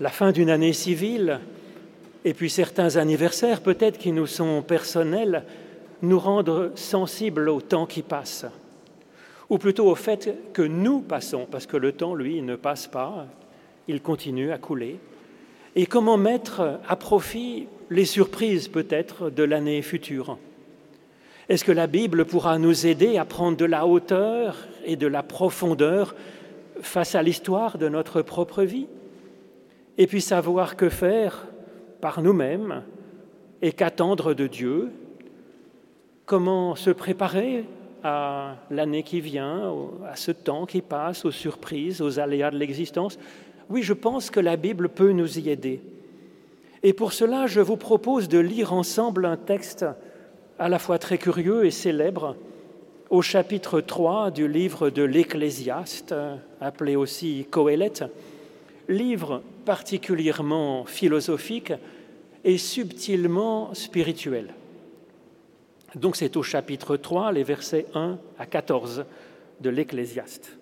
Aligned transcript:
la 0.00 0.10
fin 0.10 0.32
d'une 0.32 0.50
année 0.50 0.72
civile, 0.72 1.40
et 2.24 2.34
puis 2.34 2.50
certains 2.50 2.96
anniversaires 2.96 3.60
peut-être 3.60 3.98
qui 3.98 4.12
nous 4.12 4.26
sont 4.26 4.62
personnels, 4.62 5.44
nous 6.02 6.18
rendent 6.18 6.72
sensibles 6.74 7.48
au 7.48 7.60
temps 7.60 7.86
qui 7.86 8.02
passe, 8.02 8.44
ou 9.48 9.58
plutôt 9.58 9.90
au 9.90 9.94
fait 9.94 10.36
que 10.52 10.62
nous 10.62 11.00
passons, 11.00 11.46
parce 11.50 11.66
que 11.66 11.76
le 11.76 11.92
temps, 11.92 12.14
lui, 12.14 12.42
ne 12.42 12.56
passe 12.56 12.86
pas, 12.86 13.26
il 13.88 14.02
continue 14.02 14.50
à 14.50 14.58
couler. 14.58 14.98
Et 15.74 15.86
comment 15.86 16.16
mettre 16.16 16.80
à 16.88 16.96
profit 16.96 17.68
les 17.90 18.04
surprises 18.04 18.68
peut-être 18.68 19.30
de 19.30 19.42
l'année 19.42 19.82
future? 19.82 20.38
Est-ce 21.48 21.64
que 21.64 21.72
la 21.72 21.86
Bible 21.86 22.24
pourra 22.24 22.58
nous 22.58 22.86
aider 22.86 23.18
à 23.18 23.24
prendre 23.24 23.56
de 23.56 23.64
la 23.64 23.86
hauteur 23.86 24.66
et 24.84 24.96
de 24.96 25.06
la 25.06 25.22
profondeur 25.22 26.16
face 26.80 27.14
à 27.14 27.22
l'histoire 27.22 27.78
de 27.78 27.88
notre 27.88 28.20
propre 28.22 28.64
vie? 28.64 28.88
Et 29.98 30.06
puis 30.06 30.20
savoir 30.20 30.76
que 30.76 30.88
faire 30.88 31.46
par 32.00 32.22
nous-mêmes 32.22 32.82
et 33.62 33.72
qu'attendre 33.72 34.34
de 34.34 34.46
Dieu. 34.46 34.90
Comment 36.24 36.74
se 36.74 36.90
préparer 36.90 37.64
à 38.02 38.56
l'année 38.70 39.02
qui 39.02 39.20
vient, 39.20 39.72
à 40.06 40.16
ce 40.16 40.30
temps 40.30 40.66
qui 40.66 40.80
passe, 40.80 41.24
aux 41.24 41.30
surprises, 41.30 42.00
aux 42.00 42.18
aléas 42.18 42.50
de 42.50 42.58
l'existence. 42.58 43.18
Oui, 43.68 43.82
je 43.82 43.92
pense 43.92 44.30
que 44.30 44.40
la 44.40 44.56
Bible 44.56 44.88
peut 44.88 45.10
nous 45.10 45.38
y 45.38 45.50
aider. 45.50 45.80
Et 46.82 46.92
pour 46.92 47.12
cela, 47.12 47.46
je 47.46 47.60
vous 47.60 47.76
propose 47.76 48.28
de 48.28 48.38
lire 48.38 48.72
ensemble 48.72 49.24
un 49.24 49.36
texte 49.36 49.84
à 50.58 50.68
la 50.68 50.78
fois 50.78 50.98
très 50.98 51.18
curieux 51.18 51.64
et 51.64 51.70
célèbre 51.70 52.36
au 53.10 53.22
chapitre 53.22 53.80
3 53.80 54.30
du 54.30 54.46
livre 54.46 54.90
de 54.90 55.02
l'Ecclésiaste, 55.02 56.14
appelé 56.60 56.96
aussi 56.96 57.46
Coëlette, 57.50 58.04
livre 58.88 59.42
particulièrement 59.64 60.84
philosophique 60.84 61.72
et 62.44 62.58
subtilement 62.58 63.74
spirituel. 63.74 64.54
Donc 65.94 66.16
c'est 66.16 66.36
au 66.36 66.42
chapitre 66.42 66.96
3, 66.96 67.32
les 67.32 67.42
versets 67.42 67.86
1 67.94 68.18
à 68.38 68.46
14 68.46 69.04
de 69.60 69.70
l'Ecclésiaste. 69.70 70.58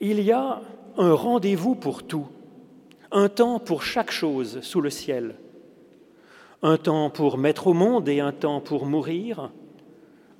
Il 0.00 0.20
y 0.20 0.32
a 0.32 0.60
un 0.98 1.14
rendez-vous 1.14 1.74
pour 1.74 2.02
tout, 2.02 2.26
un 3.10 3.28
temps 3.28 3.58
pour 3.58 3.82
chaque 3.82 4.10
chose 4.10 4.60
sous 4.60 4.80
le 4.80 4.90
ciel, 4.90 5.36
un 6.62 6.76
temps 6.76 7.08
pour 7.10 7.38
mettre 7.38 7.68
au 7.68 7.72
monde 7.72 8.08
et 8.08 8.20
un 8.20 8.32
temps 8.32 8.60
pour 8.60 8.86
mourir, 8.86 9.50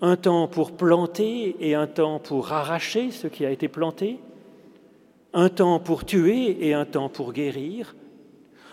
un 0.00 0.16
temps 0.16 0.48
pour 0.48 0.72
planter 0.72 1.56
et 1.60 1.74
un 1.74 1.86
temps 1.86 2.18
pour 2.18 2.52
arracher 2.52 3.10
ce 3.10 3.28
qui 3.28 3.46
a 3.46 3.50
été 3.50 3.68
planté, 3.68 4.18
un 5.34 5.48
temps 5.48 5.80
pour 5.80 6.04
tuer 6.04 6.66
et 6.66 6.74
un 6.74 6.84
temps 6.84 7.08
pour 7.08 7.32
guérir, 7.32 7.94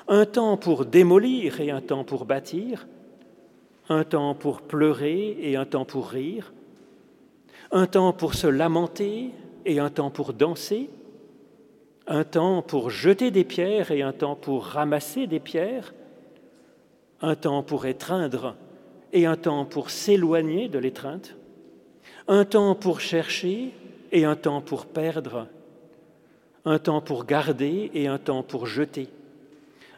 un 0.07 0.25
temps 0.25 0.57
pour 0.57 0.85
démolir 0.85 1.61
et 1.61 1.71
un 1.71 1.81
temps 1.81 2.03
pour 2.03 2.25
bâtir, 2.25 2.87
un 3.87 4.03
temps 4.03 4.35
pour 4.35 4.61
pleurer 4.61 5.37
et 5.39 5.55
un 5.55 5.65
temps 5.65 5.85
pour 5.85 6.09
rire, 6.09 6.53
un 7.71 7.87
temps 7.87 8.13
pour 8.13 8.33
se 8.33 8.47
lamenter 8.47 9.31
et 9.65 9.79
un 9.79 9.89
temps 9.89 10.09
pour 10.09 10.33
danser, 10.33 10.89
un 12.07 12.23
temps 12.23 12.61
pour 12.61 12.89
jeter 12.89 13.31
des 13.31 13.43
pierres 13.43 13.91
et 13.91 14.01
un 14.01 14.13
temps 14.13 14.35
pour 14.35 14.65
ramasser 14.65 15.27
des 15.27 15.39
pierres, 15.39 15.93
un 17.21 17.35
temps 17.35 17.63
pour 17.63 17.85
étreindre 17.85 18.55
et 19.13 19.25
un 19.25 19.37
temps 19.37 19.65
pour 19.65 19.89
s'éloigner 19.89 20.69
de 20.69 20.79
l'étreinte, 20.79 21.35
un 22.27 22.45
temps 22.45 22.75
pour 22.75 22.99
chercher 22.99 23.71
et 24.11 24.25
un 24.25 24.35
temps 24.35 24.61
pour 24.61 24.85
perdre, 24.87 25.47
un 26.65 26.79
temps 26.79 27.01
pour 27.01 27.25
garder 27.25 27.91
et 27.93 28.07
un 28.07 28.17
temps 28.17 28.43
pour 28.43 28.67
jeter, 28.67 29.07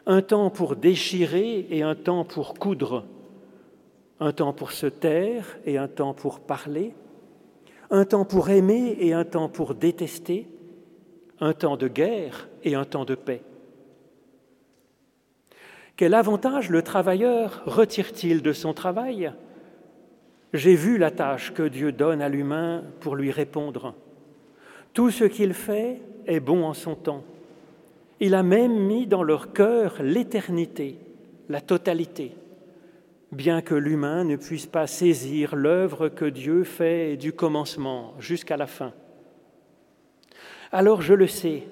un 0.06 0.22
temps 0.22 0.50
pour 0.50 0.76
déchirer 0.76 1.66
et 1.70 1.82
un 1.82 1.94
temps 1.94 2.24
pour 2.24 2.54
coudre, 2.54 3.04
un 4.20 4.32
temps 4.32 4.52
pour 4.52 4.72
se 4.72 4.86
taire 4.86 5.58
et 5.66 5.78
un 5.78 5.88
temps 5.88 6.14
pour 6.14 6.40
parler, 6.40 6.92
un 7.90 8.04
temps 8.04 8.24
pour 8.24 8.50
aimer 8.50 8.96
et 9.00 9.12
un 9.12 9.24
temps 9.24 9.48
pour 9.48 9.74
détester, 9.74 10.46
un 11.40 11.52
temps 11.52 11.76
de 11.76 11.88
guerre 11.88 12.48
et 12.62 12.74
un 12.74 12.84
temps 12.84 13.04
de 13.04 13.14
paix. 13.14 13.42
Quel 15.96 16.14
avantage 16.14 16.70
le 16.70 16.82
travailleur 16.82 17.62
retire-t-il 17.66 18.42
de 18.42 18.52
son 18.52 18.72
travail? 18.72 19.32
J'ai 20.54 20.74
vu 20.74 20.98
la 20.98 21.10
tâche 21.10 21.52
que 21.52 21.62
Dieu 21.62 21.92
donne 21.92 22.22
à 22.22 22.28
l'humain 22.28 22.84
pour 23.00 23.16
lui 23.16 23.30
répondre. 23.30 23.94
Tout 24.92 25.10
ce 25.10 25.24
qu'il 25.24 25.54
fait 25.54 26.00
est 26.26 26.40
bon 26.40 26.64
en 26.64 26.74
son 26.74 26.94
temps. 26.94 27.24
Il 28.20 28.34
a 28.34 28.42
même 28.42 28.78
mis 28.78 29.06
dans 29.06 29.22
leur 29.22 29.52
cœur 29.52 29.96
l'éternité, 30.02 30.96
la 31.48 31.60
totalité 31.60 32.32
bien 33.32 33.62
que 33.62 33.74
l'humain 33.74 34.24
ne 34.24 34.36
puisse 34.36 34.66
pas 34.66 34.86
saisir 34.86 35.56
l'œuvre 35.56 36.08
que 36.08 36.26
Dieu 36.26 36.64
fait 36.64 37.16
du 37.16 37.32
commencement 37.32 38.12
jusqu'à 38.20 38.58
la 38.58 38.66
fin. 38.66 38.92
Alors 40.70 41.02
je 41.02 41.14
le 41.14 41.26
sais, 41.26 41.64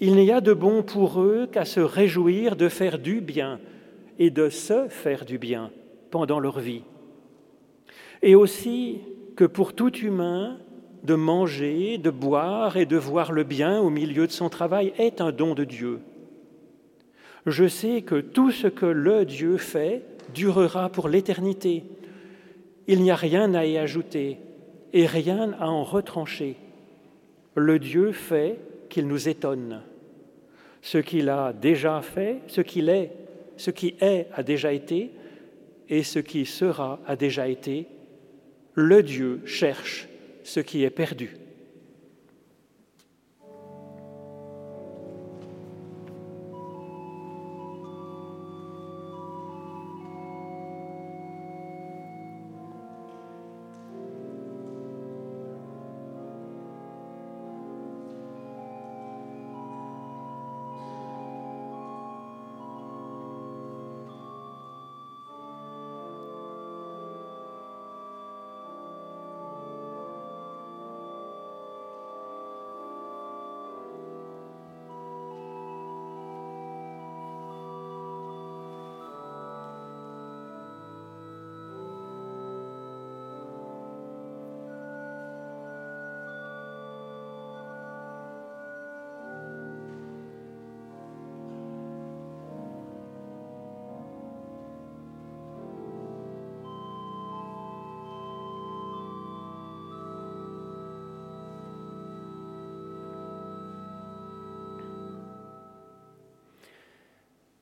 il 0.00 0.14
n'y 0.14 0.30
a 0.30 0.40
de 0.40 0.52
bon 0.52 0.82
pour 0.82 1.20
eux 1.20 1.48
qu'à 1.50 1.64
se 1.64 1.80
réjouir 1.80 2.54
de 2.56 2.68
faire 2.68 2.98
du 2.98 3.20
bien 3.20 3.60
et 4.20 4.30
de 4.30 4.48
se 4.48 4.88
faire 4.88 5.24
du 5.24 5.38
bien 5.38 5.70
pendant 6.10 6.38
leur 6.38 6.60
vie. 6.60 6.84
Et 8.22 8.34
aussi 8.34 9.00
que 9.36 9.44
pour 9.44 9.74
tout 9.74 9.94
humain, 9.96 10.58
de 11.02 11.14
manger, 11.14 11.98
de 11.98 12.10
boire 12.10 12.76
et 12.76 12.86
de 12.86 12.96
voir 12.96 13.32
le 13.32 13.44
bien 13.44 13.80
au 13.80 13.90
milieu 13.90 14.26
de 14.26 14.32
son 14.32 14.48
travail 14.48 14.92
est 14.98 15.20
un 15.20 15.32
don 15.32 15.54
de 15.54 15.64
Dieu. 15.64 16.00
Je 17.46 17.66
sais 17.66 18.02
que 18.02 18.20
tout 18.20 18.50
ce 18.50 18.66
que 18.66 18.86
le 18.86 19.24
Dieu 19.24 19.56
fait 19.56 20.02
durera 20.34 20.90
pour 20.90 21.08
l'éternité. 21.08 21.84
Il 22.86 23.02
n'y 23.02 23.10
a 23.10 23.16
rien 23.16 23.54
à 23.54 23.64
y 23.64 23.78
ajouter 23.78 24.38
et 24.92 25.06
rien 25.06 25.54
à 25.60 25.68
en 25.68 25.84
retrancher. 25.84 26.56
Le 27.54 27.78
Dieu 27.78 28.12
fait 28.12 28.58
qu'il 28.88 29.06
nous 29.06 29.28
étonne. 29.28 29.82
Ce 30.82 30.98
qu'il 30.98 31.28
a 31.28 31.52
déjà 31.52 32.00
fait, 32.02 32.40
ce 32.46 32.60
qu'il 32.60 32.88
est, 32.88 33.12
ce 33.56 33.70
qui 33.70 33.94
est 34.00 34.28
a 34.32 34.42
déjà 34.42 34.72
été, 34.72 35.10
et 35.88 36.02
ce 36.02 36.18
qui 36.18 36.44
sera 36.44 37.00
a 37.06 37.16
déjà 37.16 37.48
été. 37.48 37.86
Le 38.74 39.02
Dieu 39.02 39.40
cherche 39.44 40.08
ce 40.48 40.60
qui 40.60 40.82
est 40.82 40.90
perdu. 40.90 41.36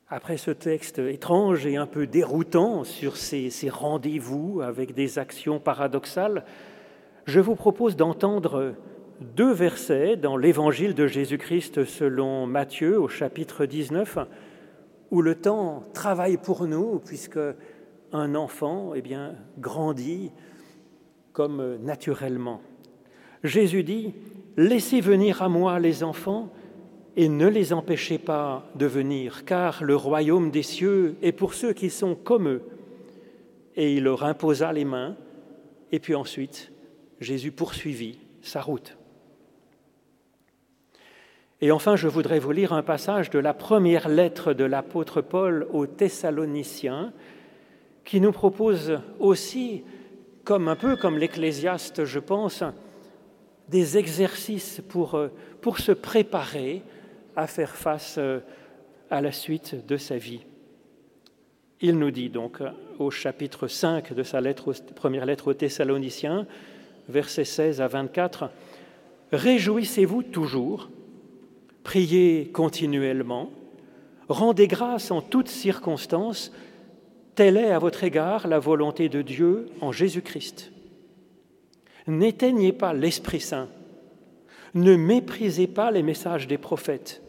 Après 0.09 0.37
ce 0.37 0.53
texte 0.53 1.01
étrange 1.01 1.67
et 1.67 1.75
un 1.75 1.89
peu 1.89 2.07
déroutant 2.07 2.85
sur 2.85 3.17
ces, 3.17 3.51
rendez-vous 3.69 4.61
avec 4.61 4.95
des 4.95 5.19
actions 5.19 5.59
paradoxales, 5.59 6.45
je 7.25 7.41
vous 7.41 7.57
propose 7.57 7.97
d'entendre 7.97 8.77
deux 9.21 9.53
versets 9.53 10.15
dans 10.15 10.37
l'évangile 10.37 10.95
de 10.95 11.09
Jésus-Christ 11.09 11.85
selon 11.85 12.47
Matthieu 12.47 13.01
au 13.01 13.09
chapitre 13.09 13.67
19, 13.67 14.19
où 15.11 15.23
le 15.23 15.35
temps 15.35 15.83
travaille 15.93 16.37
pour 16.37 16.69
nous, 16.69 17.01
puisque 17.05 17.41
un 18.13 18.37
enfant 18.37 18.93
eh 18.95 19.03
bien, 19.03 19.35
grandit 19.59 20.31
comme 21.33 21.79
naturellement. 21.83 22.61
Jésus 23.43 23.83
dit, 23.83 24.15
Laissez 24.57 25.01
venir 25.01 25.43
à 25.43 25.49
moi 25.49 25.81
les 25.81 26.05
enfants 26.05 26.53
et 27.17 27.31
ne 27.31 27.49
les 27.49 27.73
empêchez 27.73 28.19
pas 28.19 28.69
de 28.75 28.85
venir, 28.85 29.45
car 29.47 29.83
le 29.83 29.97
royaume 29.97 30.51
des 30.51 30.63
cieux 30.63 31.17
est 31.23 31.33
pour 31.33 31.55
ceux 31.55 31.73
qui 31.73 31.89
sont 31.89 32.15
comme 32.15 32.49
eux. 32.49 32.63
Et 33.75 33.95
il 33.95 34.05
leur 34.05 34.25
imposa 34.25 34.73
les 34.73 34.85
mains, 34.85 35.17
et 35.93 35.99
puis 35.99 36.15
ensuite, 36.15 36.71
Jésus 37.21 37.53
poursuivit 37.53 38.19
sa 38.43 38.61
route. 38.61 38.99
Et 41.63 41.73
enfin, 41.73 41.97
je 41.97 42.07
voudrais 42.07 42.39
vous 42.39 42.53
lire 42.53 42.75
un 42.75 42.83
passage 42.83 43.31
de 43.31 43.39
la 43.39 43.55
première 43.55 44.11
lettre 44.11 44.53
de 44.53 44.65
l'apôtre 44.65 45.23
Paul 45.23 45.67
aux 45.73 45.87
Thessaloniciens, 45.87 47.15
qui 48.05 48.21
nous 48.21 48.33
propose 48.33 49.01
aussi, 49.19 49.85
comme 50.45 50.69
un 50.69 50.77
peu 50.77 50.97
comme 50.97 51.17
l'Ecclésiaste, 51.17 52.05
je 52.05 52.19
pense, 52.19 52.63
des 53.69 53.97
exercices 53.97 54.83
pour, 54.87 55.19
pour 55.63 55.79
se 55.79 55.93
préparer 55.93 56.83
à 57.37 57.47
faire 57.47 57.77
face 57.77 58.17
euh, 58.19 58.41
à 59.11 59.21
la 59.21 59.33
suite 59.33 59.87
de 59.87 59.97
sa 59.97 60.17
vie. 60.17 60.41
Il 61.81 61.99
nous 61.99 62.11
dit 62.11 62.31
donc 62.31 62.63
au 62.99 63.11
chapitre 63.11 63.69
5 63.69 64.15
de 64.15 64.23
sa 64.23 64.41
première 64.95 65.27
lettre 65.27 65.49
aux 65.49 65.55
Thessaloniciens, 65.55 66.47
versets 67.09 67.45
16 67.45 67.81
à 67.83 67.87
24, 67.87 68.51
Réjouissez-vous 69.33 70.23
toujours, 70.23 70.89
priez 71.83 72.49
continuellement, 72.53 73.51
rendez 74.29 74.69
grâce 74.69 75.11
en 75.11 75.21
toutes 75.21 75.49
circonstances, 75.49 76.53
telle 77.35 77.59
est 77.59 77.73
à 77.73 77.79
votre 77.79 78.05
égard 78.05 78.49
la 78.49 78.59
volonté 78.59 79.09
de 79.11 79.21
Dieu 79.21 79.67
en 79.81 79.93
Jésus-Christ. 79.93 80.73
N'éteignez 82.07 82.73
pas 82.73 82.95
l'Esprit 82.95 83.41
Saint, 83.41 83.69
ne 84.75 84.97
méprisez 84.97 85.67
pas 85.67 85.91
les 85.91 86.03
messages 86.03 86.47
des 86.47 86.59
prophètes 86.59 87.21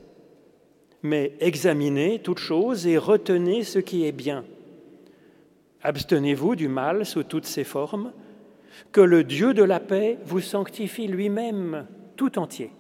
mais 1.04 1.34
examinez 1.40 2.20
toutes 2.20 2.40
choses 2.40 2.88
et 2.88 2.98
retenez 2.98 3.64
ce 3.64 3.80
qui 3.80 4.06
est 4.06 4.12
bien. 4.12 4.46
Abstenez-vous 5.84 6.56
du 6.56 6.68
mal 6.68 7.06
sous 7.06 7.24
toutes 7.24 7.46
ses 7.46 7.64
formes, 7.64 8.12
que 8.92 9.02
le 9.02 9.24
Dieu 9.24 9.54
de 9.54 9.64
la 9.64 9.80
paix 9.80 10.18
vous 10.26 10.42
sanctifie 10.42 11.08
lui-même 11.08 11.88
tout 12.16 12.40
entier. 12.40 12.72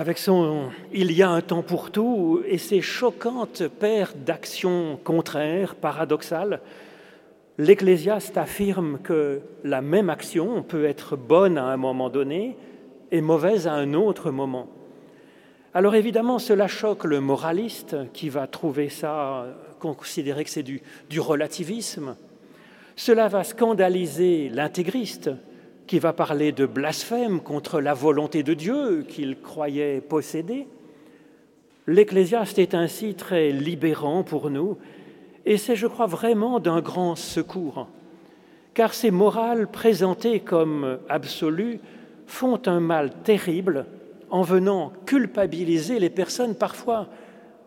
Avec 0.00 0.16
son 0.16 0.70
Il 0.94 1.12
y 1.12 1.22
a 1.22 1.28
un 1.28 1.42
temps 1.42 1.60
pour 1.60 1.90
tout 1.90 2.40
et 2.46 2.56
ses 2.56 2.80
choquantes 2.80 3.68
paires 3.68 4.14
d'actions 4.16 4.98
contraires, 5.04 5.74
paradoxales, 5.74 6.62
l'Ecclésiaste 7.58 8.38
affirme 8.38 8.98
que 9.02 9.42
la 9.62 9.82
même 9.82 10.08
action 10.08 10.62
peut 10.62 10.86
être 10.86 11.16
bonne 11.16 11.58
à 11.58 11.64
un 11.64 11.76
moment 11.76 12.08
donné 12.08 12.56
et 13.12 13.20
mauvaise 13.20 13.66
à 13.66 13.74
un 13.74 13.92
autre 13.92 14.30
moment. 14.30 14.68
Alors 15.74 15.94
évidemment, 15.94 16.38
cela 16.38 16.66
choque 16.66 17.04
le 17.04 17.20
moraliste 17.20 17.94
qui 18.14 18.30
va 18.30 18.46
trouver 18.46 18.88
ça, 18.88 19.48
considérer 19.80 20.44
que 20.44 20.50
c'est 20.50 20.62
du, 20.62 20.80
du 21.10 21.20
relativisme. 21.20 22.16
Cela 22.96 23.28
va 23.28 23.44
scandaliser 23.44 24.48
l'intégriste 24.48 25.30
qui 25.90 25.98
va 25.98 26.12
parler 26.12 26.52
de 26.52 26.66
blasphème 26.66 27.40
contre 27.40 27.80
la 27.80 27.94
volonté 27.94 28.44
de 28.44 28.54
Dieu 28.54 29.04
qu'il 29.08 29.40
croyait 29.40 30.00
posséder. 30.00 30.68
L'Ecclésiaste 31.88 32.60
est 32.60 32.74
ainsi 32.74 33.16
très 33.16 33.50
libérant 33.50 34.22
pour 34.22 34.50
nous, 34.50 34.78
et 35.44 35.56
c'est, 35.56 35.74
je 35.74 35.88
crois, 35.88 36.06
vraiment 36.06 36.60
d'un 36.60 36.80
grand 36.80 37.16
secours, 37.16 37.88
car 38.72 38.94
ces 38.94 39.10
morales 39.10 39.66
présentées 39.66 40.38
comme 40.38 41.00
absolues 41.08 41.80
font 42.28 42.62
un 42.66 42.78
mal 42.78 43.10
terrible 43.24 43.86
en 44.30 44.42
venant 44.42 44.92
culpabiliser 45.06 45.98
les 45.98 46.08
personnes 46.08 46.54
parfois 46.54 47.08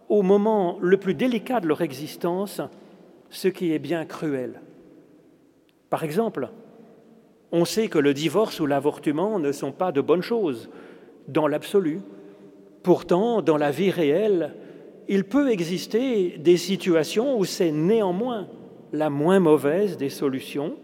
au 0.08 0.22
moment 0.22 0.78
le 0.80 0.96
plus 0.96 1.14
délicat 1.14 1.60
de 1.60 1.68
leur 1.68 1.82
existence, 1.82 2.62
ce 3.30 3.50
qui 3.50 3.74
est 3.74 3.80
bien 3.80 4.06
cruel. 4.06 4.62
Par 5.90 6.06
exemple, 6.06 6.48
on 7.54 7.66
sait 7.66 7.88
que 7.88 8.00
le 8.00 8.16
divorce 8.16 8.60
ou 8.60 8.66
l'avortement 8.66 9.38
ne 9.38 9.52
sont 9.52 9.72
pas 9.72 9.92
de 9.92 10.02
bonnes 10.02 10.24
choses 10.24 10.72
dans 11.28 11.48
l'absolu. 11.48 12.02
Pourtant, 12.82 13.44
dans 13.44 13.58
la 13.58 13.70
vie 13.70 13.92
réelle, 13.92 14.56
il 15.08 15.24
peut 15.24 15.52
exister 15.52 16.40
des 16.40 16.58
situations 16.58 17.38
où 17.38 17.46
c'est 17.46 17.72
néanmoins 17.72 18.48
la 18.92 19.12
moins 19.12 19.40
mauvaise 19.40 19.98
des 19.98 20.10
solutions 20.10 20.78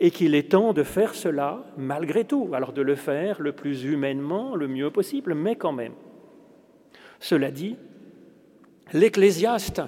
et 0.00 0.10
qu'il 0.10 0.34
est 0.34 0.50
temps 0.50 0.72
de 0.72 0.82
faire 0.82 1.14
cela 1.14 1.66
malgré 1.76 2.24
tout, 2.24 2.48
alors 2.54 2.72
de 2.72 2.82
le 2.82 2.94
faire 2.94 3.42
le 3.42 3.52
plus 3.52 3.84
humainement, 3.84 4.56
le 4.56 4.66
mieux 4.66 4.90
possible, 4.90 5.34
mais 5.34 5.56
quand 5.56 5.72
même. 5.72 5.92
Cela 7.20 7.50
dit, 7.50 7.76
l'Ecclésiaste 8.94 9.82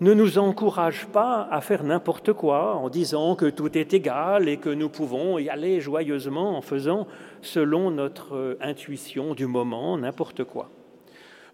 ne 0.00 0.14
nous 0.14 0.38
encourage 0.38 1.06
pas 1.06 1.46
à 1.50 1.60
faire 1.60 1.84
n'importe 1.84 2.32
quoi 2.32 2.76
en 2.76 2.88
disant 2.88 3.36
que 3.36 3.46
tout 3.46 3.76
est 3.76 3.92
égal 3.92 4.48
et 4.48 4.56
que 4.56 4.70
nous 4.70 4.88
pouvons 4.88 5.38
y 5.38 5.50
aller 5.50 5.80
joyeusement 5.80 6.56
en 6.56 6.62
faisant 6.62 7.06
selon 7.42 7.90
notre 7.90 8.34
euh, 8.34 8.58
intuition 8.62 9.34
du 9.34 9.46
moment 9.46 9.98
n'importe 9.98 10.44
quoi. 10.44 10.70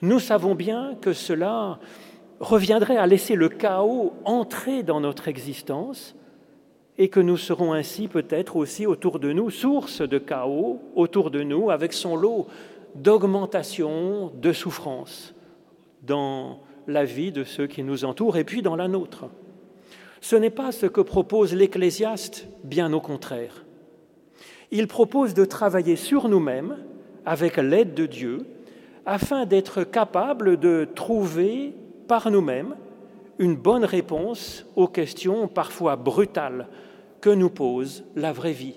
Nous 0.00 0.21
savons 0.21 0.55
bien 0.55 0.95
que 1.00 1.12
cela 1.12 1.81
reviendrait 2.38 2.99
à 2.99 3.07
laisser 3.07 3.35
le 3.35 3.49
chaos 3.49 4.12
entrer 4.25 4.85
dans 4.85 5.00
notre 5.00 5.26
existence 5.26 6.15
et 6.99 7.09
que 7.09 7.21
nous 7.21 7.37
serons 7.37 7.73
ainsi 7.73 8.07
peut-être 8.07 8.57
aussi 8.57 8.87
autour 8.87 9.19
de 9.19 9.33
nous 9.33 9.50
source 9.50 10.03
de 10.03 10.19
chaos 10.19 10.81
autour 10.95 11.31
de 11.31 11.43
nous 11.43 11.71
avec 11.71 11.93
son 11.93 12.15
lot 12.15 12.47
d'augmentation 12.95 14.31
de 14.41 14.53
souffrance 14.53 15.35
dans 16.03 16.61
la 16.87 17.05
vie 17.05 17.33
de 17.33 17.45
ceux 17.45 17.66
qui 17.66 17.83
nous 17.83 18.05
entourent 18.05 18.37
et 18.37 18.45
puis 18.45 18.62
dans 18.62 18.76
la 18.76 18.88
nôtre. 18.88 19.26
Ce 20.21 20.37
n'est 20.37 20.50
pas 20.50 20.73
ce 20.73 20.87
que 20.87 21.00
propose 21.00 21.55
l'Ecclésiaste, 21.55 22.49
bien 22.64 22.93
au 22.93 23.00
contraire. 23.00 23.64
Il 24.71 24.88
propose 24.88 25.35
de 25.35 25.45
travailler 25.45 25.97
sur 25.97 26.28
nous-mêmes 26.28 26.78
avec 27.25 27.57
l'aide 27.57 27.95
de 27.95 28.07
Dieu 28.07 28.47
afin 29.05 29.47
d'être 29.47 29.85
capable 29.85 30.59
de 30.59 30.88
trouver 30.95 31.75
par 32.09 32.31
nous-mêmes 32.31 32.75
une 33.38 33.57
bonne 33.57 33.85
réponse 33.85 34.66
aux 34.75 34.88
questions 34.88 35.47
parfois 35.47 35.97
brutales 35.97 36.69
que 37.21 37.31
nous 37.31 37.50
pose 37.50 38.05
la 38.14 38.33
vraie 38.33 38.52
vie. 38.52 38.76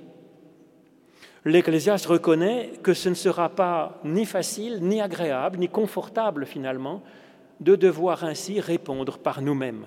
l'Ecclésiaste 1.45 2.05
reconnaît 2.05 2.73
que 2.83 2.93
ce 2.93 3.09
ne 3.09 3.13
sera 3.15 3.49
pas 3.49 3.99
ni 4.03 4.25
facile, 4.25 4.79
ni 4.81 5.01
agréable, 5.01 5.57
ni 5.57 5.69
confortable 5.69 6.45
finalement 6.45 7.01
de 7.59 7.75
devoir 7.75 8.23
ainsi 8.23 8.59
répondre 8.59 9.17
par 9.17 9.41
nous-mêmes. 9.41 9.85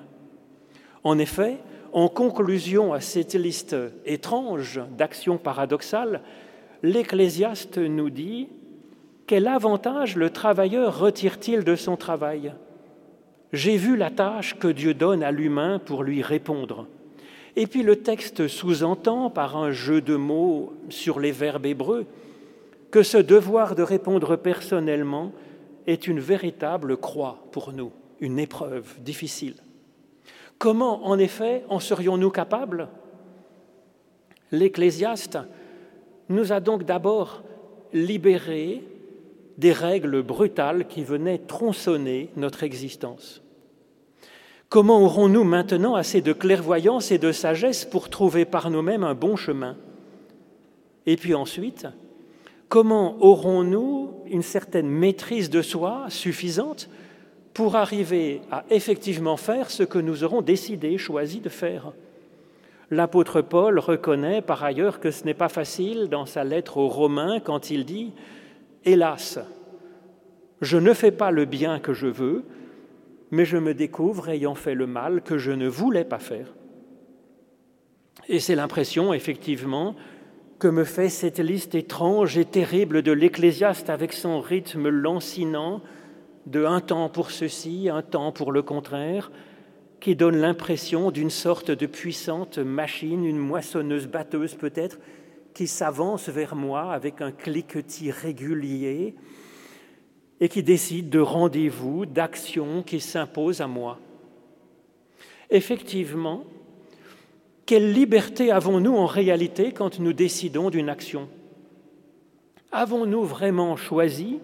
En 1.05 1.19
effet, 1.19 1.59
en 1.93 2.09
conclusion 2.09 2.93
à 2.93 3.01
cette 3.01 3.35
liste 3.35 3.77
étrange 4.07 4.81
d'actions 4.97 5.39
paradoxales, 5.39 6.23
l'Ecclésiaste 6.83 7.79
nous 7.79 8.11
dit 8.11 8.49
Quel 9.27 9.47
avantage 9.47 10.17
le 10.17 10.31
travailleur 10.31 10.99
retire-t-il 10.99 11.65
de 11.65 11.77
son 11.77 11.97
travail? 11.97 12.55
J'ai 13.53 13.77
vu 13.77 13.97
la 13.97 14.11
tâche 14.11 14.59
que 14.59 14.69
Dieu 14.69 14.95
donne 14.95 15.23
à 15.23 15.31
l'humain 15.31 15.79
pour 15.79 16.03
lui 16.03 16.23
répondre. 16.23 16.87
Et 17.55 17.67
puis 17.67 17.83
le 17.83 17.97
texte 17.97 18.49
sous-entend, 18.49 19.29
par 19.29 19.59
un 19.59 19.73
jeu 19.73 20.01
de 20.01 20.17
mots 20.17 20.73
sur 20.89 21.21
les 21.21 21.33
verbes 21.33 21.67
hébreux, 21.67 22.07
que 22.91 23.03
ce 23.03 23.19
devoir 23.19 23.75
de 23.75 23.83
répondre 23.83 24.37
personnellement 24.37 25.33
est 25.87 26.07
une 26.07 26.21
véritable 26.21 26.97
croix 26.97 27.45
pour 27.53 27.73
nous, 27.73 27.93
une 28.21 28.39
épreuve 28.39 29.01
difficile. 29.01 29.57
Comment, 30.59 31.07
en 31.07 31.19
effet, 31.19 31.65
en 31.69 31.81
serions-nous 31.81 32.31
capables? 32.31 32.89
L'Ecclésiaste 34.53 35.39
nous 36.29 36.53
a 36.53 36.61
donc 36.61 36.85
d'abord 36.85 37.43
libérés 37.93 38.85
des 39.59 39.73
règles 39.73 40.23
brutales 40.23 40.87
qui 40.87 41.05
venaient 41.05 41.39
tronçonner 41.39 42.31
notre 42.37 42.63
existence. 42.63 43.43
Comment 44.69 45.03
aurons-nous 45.03 45.45
maintenant 45.45 45.95
assez 45.95 46.23
de 46.23 46.33
clairvoyance 46.33 47.13
et 47.13 47.19
de 47.19 47.33
sagesse 47.33 47.85
pour 47.85 48.09
trouver 48.09 48.45
par 48.45 48.71
nous-mêmes 48.71 49.05
un 49.05 49.15
bon 49.15 49.37
chemin? 49.37 49.77
Et 51.05 51.17
puis 51.17 51.35
ensuite, 51.35 51.87
comment 52.73 53.23
aurons-nous 53.23 54.15
une 54.31 54.41
certaine 54.41 54.89
maîtrise 54.89 55.51
de 55.51 55.61
soi 55.61 56.07
suffisante 56.09 56.89
pour 57.53 57.77
arriver 57.77 58.41
à 58.51 58.65
effectivement 58.71 59.37
faire 59.37 59.71
ce 59.71 59.83
que 59.83 59.99
nous 59.99 60.25
aurons 60.25 60.41
décidé, 60.41 60.97
choisi 60.97 61.41
de 61.41 61.51
faire? 61.51 61.93
L'apôtre 62.91 63.43
Paul 63.43 63.79
reconnaît 63.79 64.41
par 64.41 64.65
ailleurs 64.65 65.01
que 65.01 65.11
ce 65.11 65.25
n'est 65.25 65.35
pas 65.35 65.51
facile 65.51 66.09
dans 66.09 66.25
sa 66.25 66.45
lettre 66.45 66.79
aux 66.79 66.89
Romains 66.89 67.41
quand 67.41 67.69
il 67.69 67.85
dit⁇ 67.85 68.07
Hélas, 68.91 69.39
je 70.63 70.79
ne 70.79 70.95
fais 70.95 71.13
pas 71.13 71.31
le 71.31 71.45
bien 71.45 71.79
que 71.79 71.93
je 71.93 72.07
veux, 72.07 72.43
mais 73.31 73.45
je 73.45 73.59
me 73.59 73.75
découvre 73.75 74.31
ayant 74.31 74.55
fait 74.55 74.75
le 74.75 74.87
mal 74.87 75.21
que 75.21 75.37
je 75.37 75.53
ne 75.53 75.69
voulais 75.69 76.07
pas 76.07 76.21
faire. 76.21 76.55
Et 78.31 78.41
c'est 78.41 78.55
l'impression, 78.55 79.13
effectivement, 79.13 79.95
que 80.63 80.69
me 80.69 80.85
fait 80.85 81.09
cette 81.09 81.41
liste 81.41 81.75
étrange 81.75 82.39
et 82.39 82.45
terrible 82.45 83.03
de 83.03 83.11
l'Ecclésiaste 83.11 83.91
avec 83.91 84.13
son 84.13 84.41
rythme 84.41 84.91
lancinant 84.91 85.81
de 86.47 86.65
un 86.65 86.81
temps 86.81 87.09
pour 87.09 87.33
ceci, 87.33 87.89
un 87.89 88.03
temps 88.03 88.31
pour 88.31 88.53
le 88.53 88.63
contraire, 88.63 89.33
qui 89.99 90.15
donne 90.15 90.37
l'impression 90.37 91.11
d'une 91.11 91.31
sorte 91.31 91.73
de 91.73 91.87
puissante 91.87 92.59
machine, 92.59 93.25
une 93.25 93.41
moissonneuse 93.41 94.07
batteuse 94.07 94.55
peut-être, 94.55 95.01
qui 95.53 95.67
s'avance 95.67 96.29
vers 96.29 96.55
moi 96.55 96.93
avec 96.93 97.23
un 97.23 97.33
cliquetis 97.33 98.13
régulier, 98.13 99.17
et 100.39 100.49
qui 100.49 100.63
décide 100.63 101.11
de 101.11 101.19
rendez-vous, 101.19 102.07
d'actions 102.07 102.85
qui 102.85 103.01
s'imposent 103.01 103.61
à 103.63 103.67
moi. 103.67 103.99
Effectivement, 105.51 106.45
quelle 107.73 107.95
liberté 107.95 108.51
avons-nous 108.51 108.95
en 108.95 109.07
réalité 109.07 109.73
quand 109.73 109.99
nous 109.99 110.13
décidons 110.13 110.69
d'une 110.69 110.91
action? 110.91 111.27
Avons-nous 112.71 113.25
vraiment 113.25 113.77
choisi 113.77 114.41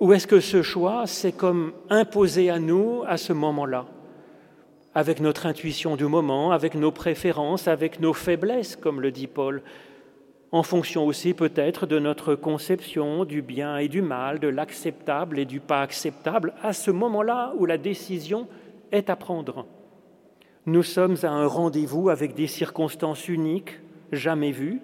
ou 0.00 0.12
est-ce 0.12 0.26
que 0.26 0.40
ce 0.40 0.60
choix, 0.60 1.04
c'est 1.06 1.30
comme 1.30 1.72
imposé 1.88 2.50
à 2.50 2.58
nous 2.58 3.04
à 3.06 3.16
ce 3.16 3.32
moment-là? 3.32 3.86
Avec 4.92 5.20
notre 5.20 5.46
intuition 5.46 5.94
du 5.94 6.06
moment, 6.06 6.50
avec 6.50 6.74
nos 6.74 6.90
préférences, 6.90 7.68
avec 7.68 8.00
nos 8.00 8.12
faiblesses, 8.12 8.74
comme 8.74 9.00
le 9.00 9.12
dit 9.12 9.28
Paul, 9.28 9.62
en 10.50 10.64
fonction 10.64 11.06
aussi 11.06 11.32
peut-être 11.32 11.86
de 11.86 12.00
notre 12.00 12.34
conception 12.34 13.24
du 13.24 13.40
bien 13.40 13.76
et 13.76 13.86
du 13.86 14.02
mal, 14.02 14.40
de 14.40 14.48
l'acceptable 14.48 15.38
et 15.38 15.44
du 15.44 15.60
pas 15.60 15.82
acceptable, 15.82 16.54
à 16.60 16.72
ce 16.72 16.90
moment-là 16.90 17.52
où 17.56 17.66
la 17.66 17.78
décision 17.78 18.48
est 18.90 19.10
à 19.10 19.14
prendre. 19.14 19.64
Nous 20.70 20.84
sommes 20.84 21.16
à 21.24 21.30
un 21.30 21.48
rendez-vous 21.48 22.10
avec 22.10 22.36
des 22.36 22.46
circonstances 22.46 23.26
uniques, 23.28 23.80
jamais 24.12 24.52
vues, 24.52 24.80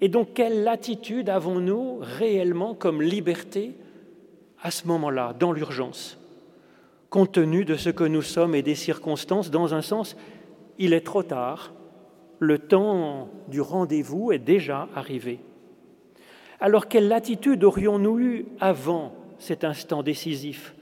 et 0.00 0.08
donc 0.08 0.28
quelle 0.32 0.62
latitude 0.62 1.28
avons-nous 1.28 1.98
réellement 2.00 2.74
comme 2.74 3.02
liberté 3.02 3.74
à 4.62 4.70
ce 4.70 4.86
moment-là, 4.86 5.34
dans 5.36 5.50
l'urgence? 5.50 6.20
Compte 7.10 7.32
tenu 7.32 7.64
de 7.64 7.74
ce 7.74 7.90
que 7.90 8.04
nous 8.04 8.22
sommes 8.22 8.54
et 8.54 8.62
des 8.62 8.76
circonstances, 8.76 9.50
dans 9.50 9.74
un 9.74 9.82
sens, 9.82 10.16
il 10.78 10.92
est 10.92 11.00
trop 11.04 11.24
tard, 11.24 11.72
le 12.38 12.60
temps 12.60 13.28
du 13.48 13.60
rendez-vous 13.60 14.30
est 14.30 14.38
déjà 14.38 14.88
arrivé. 14.94 15.40
Alors 16.60 16.86
quelle 16.86 17.08
latitude 17.08 17.64
aurions-nous 17.64 18.20
eu 18.20 18.46
avant 18.60 19.12
cet 19.40 19.64
instant 19.64 20.04
décisif? 20.04 20.76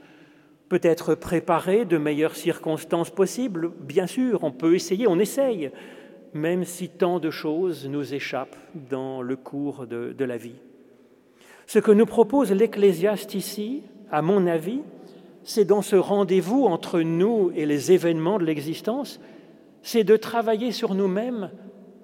Peut-être 0.70 1.16
préparer 1.16 1.84
de 1.84 1.98
meilleures 1.98 2.36
circonstances 2.36 3.10
possibles 3.10 3.72
Bien 3.80 4.06
sûr, 4.06 4.44
on 4.44 4.52
peut 4.52 4.76
essayer, 4.76 5.08
on 5.08 5.18
essaye, 5.18 5.72
même 6.32 6.64
si 6.64 6.88
tant 6.88 7.18
de 7.18 7.28
choses 7.28 7.88
nous 7.88 8.14
échappent 8.14 8.56
dans 8.88 9.20
le 9.20 9.34
cours 9.34 9.88
de, 9.88 10.14
de 10.16 10.24
la 10.24 10.36
vie. 10.36 10.60
Ce 11.66 11.80
que 11.80 11.90
nous 11.90 12.06
propose 12.06 12.52
l'Ecclésiaste 12.52 13.34
ici, 13.34 13.82
à 14.12 14.22
mon 14.22 14.46
avis, 14.46 14.82
c'est 15.42 15.64
dans 15.64 15.82
ce 15.82 15.96
rendez-vous 15.96 16.66
entre 16.66 17.00
nous 17.00 17.50
et 17.56 17.66
les 17.66 17.90
événements 17.90 18.38
de 18.38 18.44
l'existence, 18.44 19.20
c'est 19.82 20.04
de 20.04 20.16
travailler 20.16 20.70
sur 20.70 20.94
nous-mêmes 20.94 21.50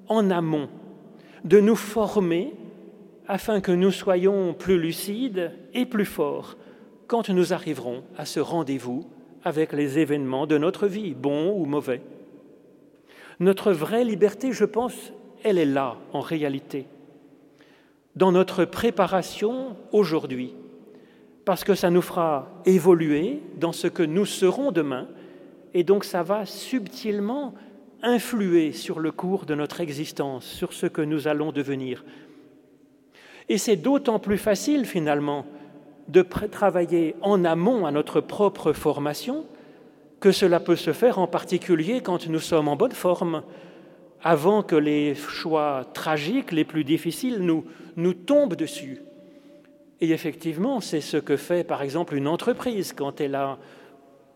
en 0.09 0.29
amont, 0.29 0.69
de 1.45 1.61
nous 1.61 1.77
former 1.77 2.53
afin 3.29 3.61
que 3.61 3.71
nous 3.71 3.93
soyons 3.93 4.55
plus 4.55 4.81
lucides 4.81 5.53
et 5.73 5.87
plus 5.87 6.05
forts 6.05 6.57
quand 7.07 7.29
nous 7.29 7.53
arriverons 7.53 8.03
à 8.17 8.25
ce 8.25 8.41
rendez-vous 8.41 9.07
avec 9.45 9.73
les 9.73 9.99
événements 9.99 10.47
de 10.47 10.59
notre 10.59 10.87
vie, 10.87 11.15
bons 11.15 11.53
ou 11.53 11.67
mauvais. 11.67 12.03
Notre 13.39 13.73
vraie 13.73 14.05
liberté, 14.05 14.53
je 14.53 14.65
pense, 14.65 15.13
elle 15.45 15.59
est 15.59 15.67
là 15.67 15.97
en 16.13 16.21
réalité, 16.21 16.87
dans 18.17 18.33
notre 18.33 18.65
préparation 18.65 19.77
aujourd'hui, 19.93 20.55
parce 21.45 21.63
que 21.63 21.75
ça 21.75 21.91
nous 21.91 22.03
fera 22.03 22.49
évoluer 22.65 23.41
dans 23.57 23.73
ce 23.73 23.87
que 23.87 24.03
nous 24.03 24.27
serons 24.27 24.73
demain, 24.73 25.07
et 25.75 25.85
donc 25.85 26.05
ça 26.05 26.23
va 26.23 26.45
subtilement 26.47 27.55
influer 28.03 28.73
sur 28.73 28.99
le 28.99 29.13
cours 29.13 29.47
de 29.47 29.55
notre 29.55 29.81
existence, 29.81 30.45
sur 30.45 30.73
ce 30.73 30.87
que 30.87 31.03
nous 31.03 31.29
allons 31.29 31.53
devenir. 31.53 32.05
Et 33.49 33.59
c'est 33.59 33.77
d'autant 33.77 34.19
plus 34.19 34.39
facile 34.39 34.87
finalement 34.87 35.47
de 36.09 36.23
travailler 36.23 37.17
en 37.21 37.45
amont 37.45 37.87
à 37.87 37.91
notre 37.91 38.21
propre 38.21 38.73
formation 38.73 39.45
que 40.21 40.33
cela 40.33 40.61
peut 40.61 40.77
se 40.77 40.93
faire 40.93 41.19
en 41.19 41.27
particulier 41.27 42.01
quand 42.01 42.27
nous 42.29 42.41
sommes 42.41 42.69
en 42.69 42.77
bonne 42.77 42.93
forme, 42.93 43.43
avant 44.23 44.63
que 44.63 44.77
les 44.77 45.15
choix 45.15 45.85
tragiques 45.93 46.53
les 46.53 46.65
plus 46.65 46.85
difficiles 46.85 47.39
nous, 47.41 47.65
nous 47.97 48.15
tombent 48.15 48.57
dessus. 48.57 49.03
Et 50.01 50.11
effectivement, 50.11 50.81
c'est 50.81 51.01
ce 51.01 51.17
que 51.17 51.37
fait 51.37 51.65
par 51.65 51.83
exemple 51.83 52.15
une 52.15 52.29
entreprise 52.29 52.93
quand 52.93 53.21
elle 53.21 53.35
a 53.35 53.59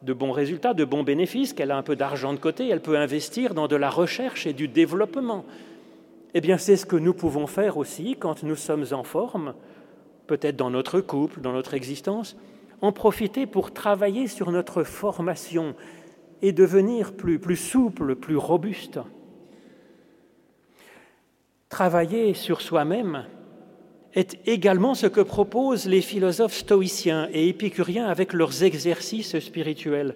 de 0.02 0.12
bons 0.12 0.32
résultats, 0.32 0.74
de 0.74 0.84
bons 0.84 1.02
bénéfices, 1.02 1.52
qu'elle 1.52 1.70
a 1.70 1.76
un 1.76 1.82
peu 1.82 1.96
d'argent 1.96 2.32
de 2.32 2.38
côté, 2.38 2.68
elle 2.68 2.80
peut 2.80 2.96
investir 2.96 3.54
dans 3.54 3.68
de 3.68 3.76
la 3.76 3.90
recherche 3.90 4.46
et 4.46 4.52
du 4.52 4.68
développement. 4.68 5.44
Eh 6.32 6.40
bien, 6.40 6.56
c'est 6.56 6.76
ce 6.76 6.86
que 6.86 6.96
nous 6.96 7.12
pouvons 7.12 7.46
faire 7.46 7.76
aussi 7.76 8.16
quand 8.18 8.42
nous 8.42 8.56
sommes 8.56 8.86
en 8.92 9.02
forme, 9.02 9.54
peut-être 10.30 10.54
dans 10.54 10.70
notre 10.70 11.00
couple, 11.00 11.40
dans 11.40 11.52
notre 11.52 11.74
existence, 11.74 12.36
en 12.82 12.92
profiter 12.92 13.46
pour 13.46 13.72
travailler 13.72 14.28
sur 14.28 14.52
notre 14.52 14.84
formation 14.84 15.74
et 16.40 16.52
devenir 16.52 17.14
plus, 17.14 17.40
plus 17.40 17.56
souple, 17.56 18.14
plus 18.14 18.36
robuste. 18.36 19.00
Travailler 21.68 22.34
sur 22.34 22.60
soi-même, 22.60 23.26
est 24.14 24.38
également 24.46 24.94
ce 24.94 25.08
que 25.08 25.20
proposent 25.20 25.86
les 25.86 26.00
philosophes 26.00 26.54
stoïciens 26.54 27.28
et 27.32 27.48
épicuriens 27.48 28.06
avec 28.06 28.32
leurs 28.32 28.62
exercices 28.62 29.36
spirituels. 29.40 30.14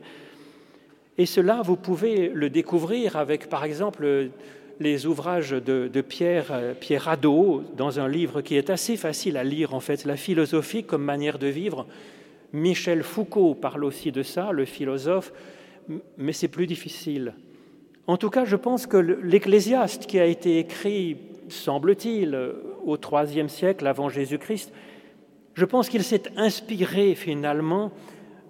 Et 1.19 1.27
cela, 1.27 1.61
vous 1.63 1.77
pouvez 1.77 2.29
le 2.29 2.51
découvrir 2.51 3.17
avec, 3.17 3.49
par 3.49 3.65
exemple, 3.65 4.31
les 4.81 5.07
ouvrages 5.07 5.51
de, 5.51 6.01
Pierre, 6.01 6.75
Pierre 6.81 7.09
Hadot, 7.09 7.63
dans 7.77 8.01
un 8.01 8.09
livre 8.09 8.41
qui 8.41 8.57
est 8.57 8.71
assez 8.71 8.97
facile 8.97 9.37
à 9.37 9.45
lire, 9.45 9.75
en 9.75 9.81
fait, 9.81 10.05
La 10.05 10.17
philosophie 10.17 10.85
comme 10.85 11.03
manière 11.03 11.39
de 11.39 11.47
vivre. 11.47 11.87
Michel 12.53 13.03
Foucault 13.03 13.55
parle 13.55 13.85
aussi 13.85 14.13
de 14.13 14.23
ça, 14.23 14.53
le 14.53 14.65
philosophe, 14.65 15.33
mais 16.17 16.33
c'est 16.33 16.49
plus 16.49 16.67
difficile. 16.67 17.35
En 18.07 18.17
tout 18.17 18.31
cas, 18.31 18.45
je 18.45 18.57
pense 18.57 18.87
que 18.87 18.97
l'Ecclésiaste, 18.97 20.07
qui 20.07 20.19
a 20.19 20.27
été 20.27 20.59
écrit 20.59 21.17
semble-t-il, 21.49 22.39
au 22.85 22.97
IIIe 22.97 23.49
siècle 23.49 23.87
avant 23.87 24.09
Jésus-Christ. 24.09 24.73
Je 25.55 25.65
pense 25.65 25.89
qu'il 25.89 26.03
s'est 26.03 26.25
inspiré 26.37 27.15
finalement 27.15 27.93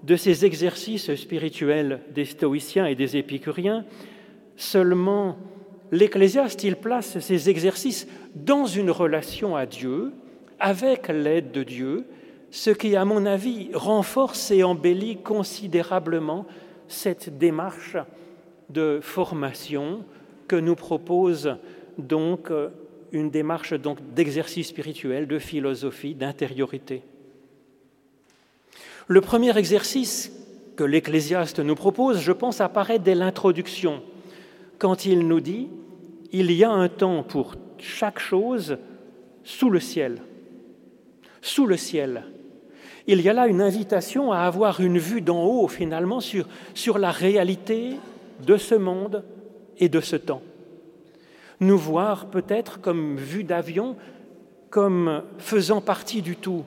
de 0.02 0.16
ces 0.16 0.44
exercices 0.44 1.14
spirituels 1.14 2.00
des 2.14 2.24
stoïciens 2.24 2.86
et 2.86 2.94
des 2.94 3.16
épicuriens. 3.16 3.84
Seulement, 4.56 5.36
l'Ecclésiaste, 5.90 6.74
place 6.76 7.18
ces 7.18 7.50
exercices 7.50 8.06
dans 8.34 8.66
une 8.66 8.90
relation 8.90 9.56
à 9.56 9.66
Dieu, 9.66 10.12
avec 10.58 11.08
l'aide 11.08 11.52
de 11.52 11.62
Dieu, 11.62 12.06
ce 12.50 12.70
qui, 12.70 12.96
à 12.96 13.04
mon 13.04 13.26
avis, 13.26 13.70
renforce 13.74 14.50
et 14.50 14.62
embellit 14.62 15.16
considérablement 15.16 16.46
cette 16.88 17.36
démarche 17.38 17.96
de 18.70 19.00
formation 19.02 20.04
que 20.48 20.56
nous 20.56 20.76
propose 20.76 21.56
donc 21.98 22.50
euh, 22.50 22.68
une 23.12 23.30
démarche 23.30 23.74
d'exercice 24.14 24.68
spirituel, 24.68 25.26
de 25.26 25.38
philosophie, 25.38 26.14
d'intériorité. 26.14 27.02
Le 29.06 29.20
premier 29.20 29.56
exercice 29.56 30.32
que 30.76 30.84
l'Ecclésiaste 30.84 31.60
nous 31.60 31.74
propose, 31.74 32.20
je 32.20 32.32
pense, 32.32 32.60
apparaît 32.60 32.98
dès 32.98 33.14
l'introduction, 33.14 34.02
quand 34.78 35.06
il 35.06 35.26
nous 35.26 35.40
dit 35.40 35.68
Il 36.32 36.52
y 36.52 36.64
a 36.64 36.70
un 36.70 36.88
temps 36.88 37.22
pour 37.22 37.54
chaque 37.78 38.18
chose 38.18 38.78
sous 39.42 39.70
le 39.70 39.80
ciel. 39.80 40.22
Sous 41.42 41.66
le 41.66 41.76
ciel. 41.76 42.24
Il 43.06 43.20
y 43.20 43.28
a 43.28 43.34
là 43.34 43.46
une 43.46 43.60
invitation 43.60 44.32
à 44.32 44.40
avoir 44.40 44.80
une 44.80 44.98
vue 44.98 45.20
d'en 45.20 45.44
haut, 45.44 45.68
finalement, 45.68 46.20
sur, 46.20 46.48
sur 46.72 46.98
la 46.98 47.10
réalité 47.10 47.96
de 48.46 48.56
ce 48.56 48.74
monde 48.74 49.22
et 49.78 49.90
de 49.90 50.00
ce 50.00 50.16
temps. 50.16 50.42
Nous 51.60 51.76
voir 51.76 52.26
peut-être 52.26 52.80
comme 52.80 53.16
vue 53.16 53.44
d'avion, 53.44 53.96
comme 54.70 55.22
faisant 55.38 55.82
partie 55.82 56.22
du 56.22 56.36
tout. 56.36 56.64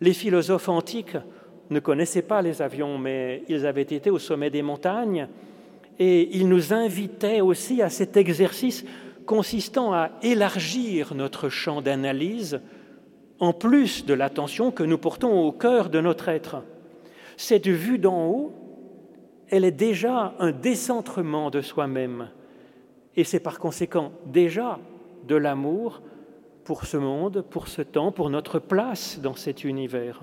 Les 0.00 0.12
philosophes 0.12 0.68
antiques 0.68 1.16
ne 1.70 1.80
connaissaient 1.80 2.22
pas 2.22 2.42
les 2.42 2.60
avions, 2.60 2.98
mais 2.98 3.42
ils 3.48 3.66
avaient 3.66 3.82
été 3.82 4.10
au 4.10 4.18
sommet 4.18 4.50
des 4.50 4.62
montagnes 4.62 5.28
et 5.98 6.36
ils 6.36 6.48
nous 6.48 6.72
invitaient 6.72 7.40
aussi 7.40 7.82
à 7.82 7.90
cet 7.90 8.16
exercice 8.16 8.84
consistant 9.26 9.92
à 9.92 10.10
élargir 10.22 11.14
notre 11.14 11.48
champ 11.48 11.80
d'analyse 11.82 12.60
en 13.40 13.52
plus 13.52 14.04
de 14.04 14.14
l'attention 14.14 14.70
que 14.70 14.82
nous 14.82 14.98
portons 14.98 15.46
au 15.46 15.52
cœur 15.52 15.88
de 15.88 16.00
notre 16.00 16.28
être. 16.28 16.62
Cette 17.36 17.66
vue 17.66 17.98
d'en 17.98 18.26
haut, 18.26 18.52
elle 19.48 19.64
est 19.64 19.70
déjà 19.70 20.34
un 20.38 20.52
décentrement 20.52 21.50
de 21.50 21.60
soi-même, 21.60 22.28
et 23.16 23.24
c'est 23.24 23.40
par 23.40 23.58
conséquent 23.58 24.12
déjà 24.26 24.78
de 25.26 25.36
l'amour 25.36 26.02
pour 26.64 26.86
ce 26.86 26.96
monde, 26.96 27.44
pour 27.48 27.68
ce 27.68 27.82
temps, 27.82 28.12
pour 28.12 28.30
notre 28.30 28.58
place 28.58 29.20
dans 29.20 29.34
cet 29.34 29.64
univers. 29.64 30.22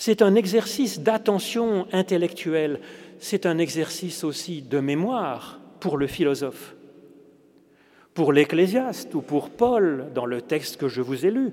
C'est 0.00 0.22
un 0.22 0.36
exercice 0.36 1.00
d'attention 1.00 1.88
intellectuelle, 1.90 2.78
c'est 3.18 3.46
un 3.46 3.58
exercice 3.58 4.22
aussi 4.22 4.62
de 4.62 4.78
mémoire 4.78 5.58
pour 5.80 5.98
le 5.98 6.06
philosophe. 6.06 6.76
Pour 8.14 8.32
l'ecclésiaste 8.32 9.12
ou 9.16 9.22
pour 9.22 9.50
Paul, 9.50 10.06
dans 10.14 10.24
le 10.24 10.40
texte 10.40 10.76
que 10.76 10.86
je 10.86 11.02
vous 11.02 11.26
ai 11.26 11.32
lu, 11.32 11.50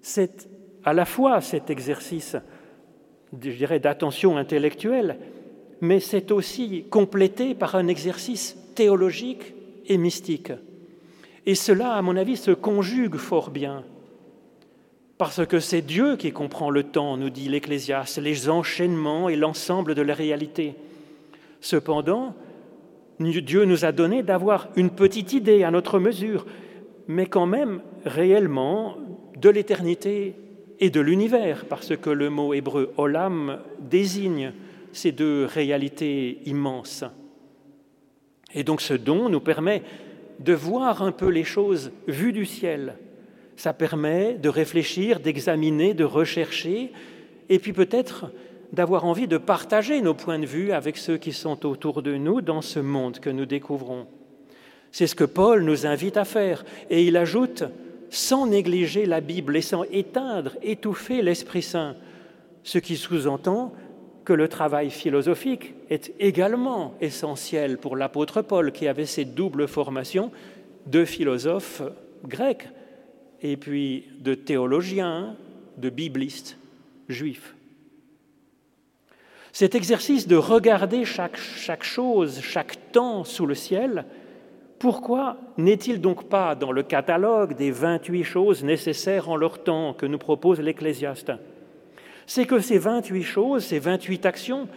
c'est 0.00 0.48
à 0.84 0.94
la 0.94 1.04
fois 1.04 1.42
cet 1.42 1.68
exercice, 1.68 2.34
d'attention 3.30 4.38
intellectuelle, 4.38 5.18
mais 5.82 6.00
c'est 6.00 6.30
aussi 6.30 6.86
complété 6.88 7.54
par 7.54 7.74
un 7.74 7.88
exercice 7.88 8.56
théologique 8.74 9.52
et 9.84 9.98
mystique. 9.98 10.52
Et 11.44 11.54
cela, 11.54 11.92
à 11.92 12.00
mon 12.00 12.16
avis, 12.16 12.38
se 12.38 12.52
conjugue 12.52 13.16
fort 13.16 13.50
bien. 13.50 13.84
Parce 15.16 15.46
que 15.46 15.60
c'est 15.60 15.82
Dieu 15.82 16.16
qui 16.16 16.32
comprend 16.32 16.70
le 16.70 16.82
temps, 16.82 17.16
nous 17.16 17.30
dit 17.30 17.48
l'Ecclésiaste, 17.48 18.18
les 18.18 18.48
enchaînements 18.48 19.28
et 19.28 19.36
l'ensemble 19.36 19.94
de 19.94 20.02
la 20.02 20.14
réalité. 20.14 20.74
Cependant, 21.60 22.34
Dieu 23.20 23.64
nous 23.64 23.84
a 23.84 23.92
donné 23.92 24.22
d'avoir 24.22 24.68
une 24.76 24.90
petite 24.90 25.32
idée 25.32 25.62
à 25.62 25.70
notre 25.70 26.00
mesure, 26.00 26.46
mais 27.06 27.26
quand 27.26 27.46
même 27.46 27.80
réellement 28.04 28.96
de 29.36 29.50
l'éternité 29.50 30.34
et 30.80 30.90
de 30.90 31.00
l'univers, 31.00 31.64
parce 31.66 31.96
que 31.96 32.10
le 32.10 32.28
mot 32.30 32.52
hébreu 32.52 32.92
olam 32.96 33.60
désigne 33.78 34.52
ces 34.92 35.12
deux 35.12 35.44
réalités 35.44 36.40
immenses. 36.46 37.04
Et 38.54 38.64
donc 38.64 38.80
ce 38.80 38.94
don 38.94 39.28
nous 39.28 39.40
permet 39.40 39.82
de 40.40 40.52
voir 40.52 41.02
un 41.02 41.12
peu 41.12 41.28
les 41.28 41.44
choses 41.44 41.92
vues 42.08 42.32
du 42.32 42.46
ciel. 42.46 42.96
Ça 43.56 43.72
permet 43.72 44.34
de 44.34 44.48
réfléchir, 44.48 45.20
d'examiner, 45.20 45.94
de 45.94 46.04
rechercher, 46.04 46.92
et 47.48 47.58
puis 47.58 47.72
peut-être 47.72 48.30
d'avoir 48.72 49.04
envie 49.04 49.28
de 49.28 49.38
partager 49.38 50.00
nos 50.00 50.14
points 50.14 50.38
de 50.38 50.46
vue 50.46 50.72
avec 50.72 50.96
ceux 50.96 51.16
qui 51.16 51.32
sont 51.32 51.64
autour 51.64 52.02
de 52.02 52.16
nous 52.16 52.40
dans 52.40 52.62
ce 52.62 52.80
monde 52.80 53.20
que 53.20 53.30
nous 53.30 53.46
découvrons. 53.46 54.06
C'est 54.90 55.06
ce 55.06 55.14
que 55.14 55.24
Paul 55.24 55.64
nous 55.64 55.86
invite 55.86 56.16
à 56.16 56.24
faire, 56.24 56.64
et 56.90 57.04
il 57.04 57.16
ajoute 57.16 57.64
sans 58.10 58.46
négliger 58.46 59.06
la 59.06 59.20
Bible 59.20 59.56
et 59.56 59.62
sans 59.62 59.84
éteindre, 59.84 60.52
étouffer 60.62 61.22
l'Esprit 61.22 61.62
Saint, 61.62 61.96
ce 62.62 62.78
qui 62.78 62.96
sous-entend 62.96 63.72
que 64.24 64.32
le 64.32 64.48
travail 64.48 64.90
philosophique 64.90 65.74
est 65.90 66.12
également 66.18 66.94
essentiel 67.00 67.78
pour 67.78 67.96
l'apôtre 67.96 68.42
Paul, 68.42 68.72
qui 68.72 68.88
avait 68.88 69.06
cette 69.06 69.34
double 69.34 69.68
formation 69.68 70.30
de 70.86 71.04
philosophe 71.04 71.82
grec 72.26 72.68
et 73.44 73.58
puis 73.58 74.04
de 74.20 74.34
théologien, 74.34 75.36
de 75.76 75.90
bibliste 75.90 76.58
juif. 77.08 77.54
Cet 79.52 79.74
exercice 79.76 80.26
de 80.26 80.34
regarder 80.34 81.04
chaque, 81.04 81.36
chaque 81.36 81.84
chose, 81.84 82.40
chaque 82.40 82.90
temps 82.90 83.22
sous 83.22 83.46
le 83.46 83.54
ciel, 83.54 84.06
pourquoi 84.78 85.36
n'est-il 85.58 86.00
donc 86.00 86.28
pas 86.28 86.54
dans 86.54 86.72
le 86.72 86.82
catalogue 86.82 87.54
des 87.54 87.70
28 87.70 88.24
choses 88.24 88.64
nécessaires 88.64 89.28
en 89.28 89.36
leur 89.36 89.62
temps 89.62 89.92
que 89.92 90.06
nous 90.06 90.18
propose 90.18 90.58
l'Ecclésiaste? 90.60 91.32
C'est 92.26 92.46
que 92.46 92.58
ces 92.58 92.78
28 92.78 93.22
choses, 93.22 93.64
ces 93.64 93.78
28 93.78 94.26
actions, 94.26 94.68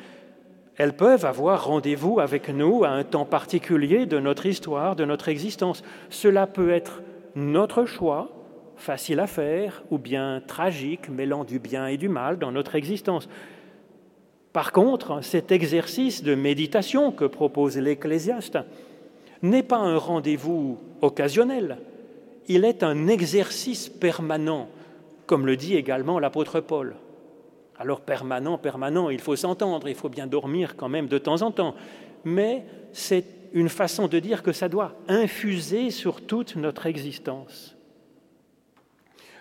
elles 0.75 0.95
peuvent 0.95 1.25
avoir 1.25 1.65
rendez-vous 1.65 2.19
avec 2.19 2.49
nous 2.49 2.83
à 2.83 2.89
un 2.89 3.05
temps 3.05 3.25
particulier 3.25 4.05
de 4.05 4.19
notre 4.19 4.45
histoire, 4.45 4.95
de 4.97 5.05
notre 5.05 5.29
existence. 5.29 5.83
Cela 6.09 6.45
peut 6.45 6.69
être 6.69 7.01
notre 7.35 7.85
choix, 7.85 8.36
facile 8.77 9.19
à 9.19 9.27
faire, 9.27 9.83
ou 9.91 9.97
bien 9.97 10.41
tragique, 10.45 11.09
mêlant 11.09 11.43
du 11.43 11.59
bien 11.59 11.87
et 11.87 11.97
du 11.97 12.09
mal 12.09 12.39
dans 12.39 12.51
notre 12.51 12.75
existence. 12.75 13.27
Par 14.53 14.71
contre, 14.71 15.23
cet 15.23 15.51
exercice 15.51 16.23
de 16.23 16.35
méditation 16.35 17.11
que 17.11 17.25
propose 17.25 17.77
l'Ecclésiaste, 17.77 18.57
n'est 19.41 19.63
pas 19.63 19.77
un 19.77 19.97
rendez-vous 19.97 20.79
occasionnel, 21.01 21.77
il 22.47 22.65
est 22.65 22.81
un 22.83 23.07
exercice 23.07 23.89
permanent, 23.89 24.69
comme 25.25 25.45
le 25.45 25.57
dit 25.57 25.75
également 25.75 26.19
l'apôtre 26.19 26.59
Paul. 26.59 26.95
Alors 27.77 28.01
permanent, 28.01 28.57
permanent, 28.57 29.09
il 29.09 29.19
faut 29.19 29.35
s'entendre, 29.35 29.87
il 29.87 29.95
faut 29.95 30.09
bien 30.09 30.25
dormir 30.25 30.75
quand 30.75 30.89
même 30.89 31.07
de 31.07 31.17
temps 31.17 31.41
en 31.41 31.51
temps, 31.51 31.75
mais 32.23 32.65
c'est 32.93 33.25
une 33.53 33.69
façon 33.69 34.07
de 34.07 34.19
dire 34.19 34.41
que 34.43 34.51
ça 34.51 34.69
doit 34.69 34.93
infuser 35.07 35.91
sur 35.91 36.21
toute 36.21 36.55
notre 36.55 36.87
existence. 36.87 37.76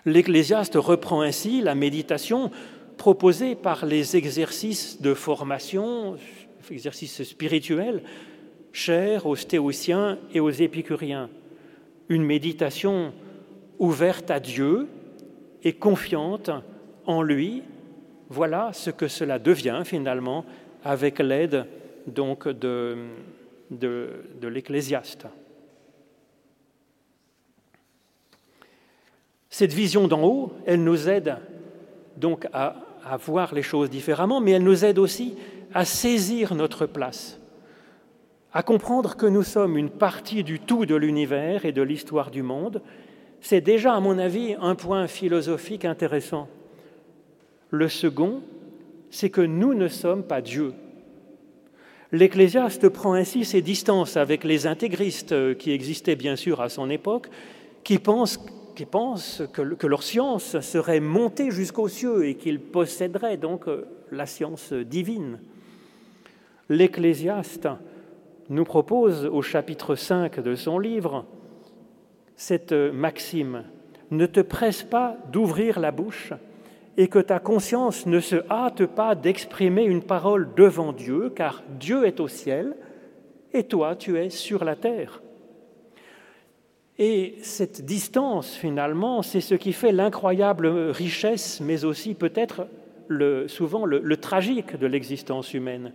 L'Ecclésiaste 0.07 0.75
reprend 0.75 1.19
ainsi 1.19 1.59
la 1.59 1.75
méditation 1.75 2.49
proposée 2.95 3.55
par 3.55 3.85
les 3.85 4.15
exercices 4.15 5.01
de 5.01 5.13
formation, 5.13 6.15
exercices 6.71 7.23
spirituels, 7.23 8.01
chère 8.71 9.25
aux 9.25 9.35
stéociens 9.35 10.17
et 10.33 10.39
aux 10.39 10.49
épicuriens. 10.49 11.29
Une 12.07 12.23
méditation 12.23 13.11
ouverte 13.79 14.31
à 14.31 14.39
Dieu 14.39 14.87
et 15.65 15.73
confiante 15.73 16.51
en 17.05 17.21
lui. 17.21 17.63
Voilà 18.29 18.71
ce 18.71 18.91
que 18.91 19.09
cela 19.09 19.39
devient 19.39 19.81
finalement 19.83 20.45
avec 20.85 21.19
l'aide 21.19 21.65
donc 22.07 22.47
de 22.47 22.95
l'Ecclésiaste. 24.41 25.27
Cette 29.57 29.73
vision 29.73 30.07
d'en 30.07 30.23
haut, 30.23 30.53
elle 30.67 30.83
nous 30.83 31.09
aide 31.09 31.37
donc 32.15 32.45
à, 32.53 32.75
à 33.03 33.17
voir 33.17 33.55
les 33.55 33.63
choses 33.63 33.89
différemment, 33.89 34.39
mais 34.39 34.51
elle 34.51 34.63
nous 34.63 34.85
aide 34.85 34.99
aussi 34.99 35.33
à 35.73 35.83
saisir 35.83 36.53
notre 36.53 36.85
place 36.85 37.39
à 38.53 38.63
comprendre 38.63 39.15
que 39.15 39.25
nous 39.25 39.43
sommes 39.43 39.77
une 39.77 39.89
partie 39.89 40.43
du 40.43 40.59
tout 40.59 40.85
de 40.85 40.95
l'univers 40.95 41.65
et 41.65 41.71
de 41.71 41.81
l'histoire 41.81 42.31
du 42.31 42.41
monde, 42.41 42.81
c'est 43.41 43.61
déjà, 43.61 43.93
à 43.93 43.99
mon 43.99 44.17
avis, 44.17 44.55
un 44.59 44.75
point 44.75 45.07
philosophique 45.07 45.85
intéressant. 45.85 46.47
Le 47.69 47.89
second, 47.89 48.41
c'est 49.09 49.29
que 49.29 49.41
nous 49.41 49.73
ne 49.73 49.87
sommes 49.87 50.23
pas 50.23 50.41
Dieu. 50.41 50.73
L'Ecclésiaste 52.11 52.89
prend 52.89 53.13
ainsi 53.13 53.43
ses 53.43 53.61
distances 53.61 54.17
avec 54.17 54.43
les 54.43 54.67
intégristes 54.67 55.33
euh, 55.33 55.53
qui 55.53 55.71
existaient 55.71 56.15
bien 56.15 56.35
sûr 56.37 56.61
à 56.61 56.69
son 56.69 56.89
époque, 56.89 57.27
qui 57.83 57.99
pensent, 57.99 58.39
que, 58.85 59.87
leur 59.87 60.03
science 60.03 60.59
serait 60.59 60.99
montée 60.99 61.51
jusqu'aux 61.51 61.87
cieux 61.87 62.25
et 62.25 62.35
qu'ils 62.35 62.59
posséderaient 62.59 63.37
donc 63.37 63.67
euh, 63.67 63.85
la 64.11 64.25
science 64.25 64.73
divine. 64.73 65.39
L'Ecclésiaste 66.69 67.67
nous 68.49 68.65
propose 68.65 69.25
au 69.25 69.41
chapitre 69.41 69.95
5 69.95 70.39
de 70.39 70.55
son 70.55 70.79
livre 70.79 71.25
cette 72.35 72.71
euh, 72.71 72.91
maxime 72.91 73.63
Ne 74.11 74.25
te 74.25 74.39
presse 74.39 74.83
pas 74.83 75.17
d'ouvrir 75.31 75.79
la 75.79 75.91
bouche 75.91 76.33
et 76.97 77.07
que 77.07 77.19
ta 77.19 77.39
conscience 77.39 78.05
ne 78.05 78.19
se 78.19 78.37
hâte 78.49 78.85
pas 78.85 79.15
d'exprimer 79.15 79.83
une 79.83 80.01
parole 80.01 80.49
devant 80.55 80.93
Dieu, 80.93 81.31
car 81.35 81.63
Dieu 81.79 82.05
est 82.05 82.19
au 82.19 82.27
ciel 82.27 82.75
et 83.53 83.63
toi 83.63 83.95
tu 83.95 84.17
es 84.17 84.29
sur 84.29 84.63
la 84.63 84.75
terre. 84.75 85.21
Et 86.99 87.35
cette 87.43 87.85
distance, 87.85 88.55
finalement, 88.55 89.21
c'est 89.21 89.41
ce 89.41 89.55
qui 89.55 89.71
fait 89.71 89.91
l'incroyable 89.91 90.67
richesse, 90.67 91.61
mais 91.61 91.85
aussi 91.85 92.15
peut-être 92.15 92.67
souvent 93.47 93.85
le, 93.85 93.99
le 93.99 94.17
tragique 94.17 94.77
de 94.77 94.87
l'existence 94.87 95.53
humaine. 95.53 95.93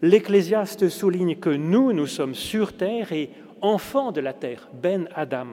L'Ecclésiaste 0.00 0.88
souligne 0.88 1.36
que 1.36 1.50
nous, 1.50 1.92
nous 1.92 2.06
sommes 2.06 2.34
sur 2.34 2.76
terre 2.76 3.12
et 3.12 3.30
enfants 3.62 4.12
de 4.12 4.20
la 4.20 4.32
terre, 4.32 4.68
Ben 4.80 5.08
Adam, 5.14 5.48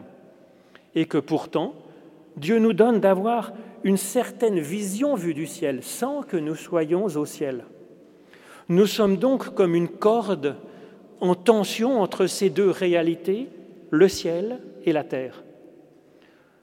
et 0.94 1.06
que 1.06 1.18
pourtant, 1.18 1.74
Dieu 2.38 2.60
nous 2.60 2.74
donne 2.74 3.00
d'avoir 3.00 3.54
une 3.84 3.98
certaine 3.98 4.60
vision 4.60 5.16
vue 5.16 5.34
du 5.34 5.48
ciel 5.48 5.82
sans 5.82 6.22
que 6.22 6.38
nous 6.38 6.56
soyons 6.56 7.06
au 7.06 7.26
ciel. 7.26 7.66
Nous 8.70 8.86
sommes 8.86 9.18
donc 9.18 9.54
comme 9.56 9.76
une 9.76 9.90
corde 9.90 10.56
en 11.20 11.36
tension 11.36 12.02
entre 12.02 12.28
ces 12.28 12.50
deux 12.50 12.70
réalités, 12.70 13.48
le 13.90 14.08
ciel 14.08 14.60
et 14.86 14.94
la 14.94 15.04
terre. 15.04 15.44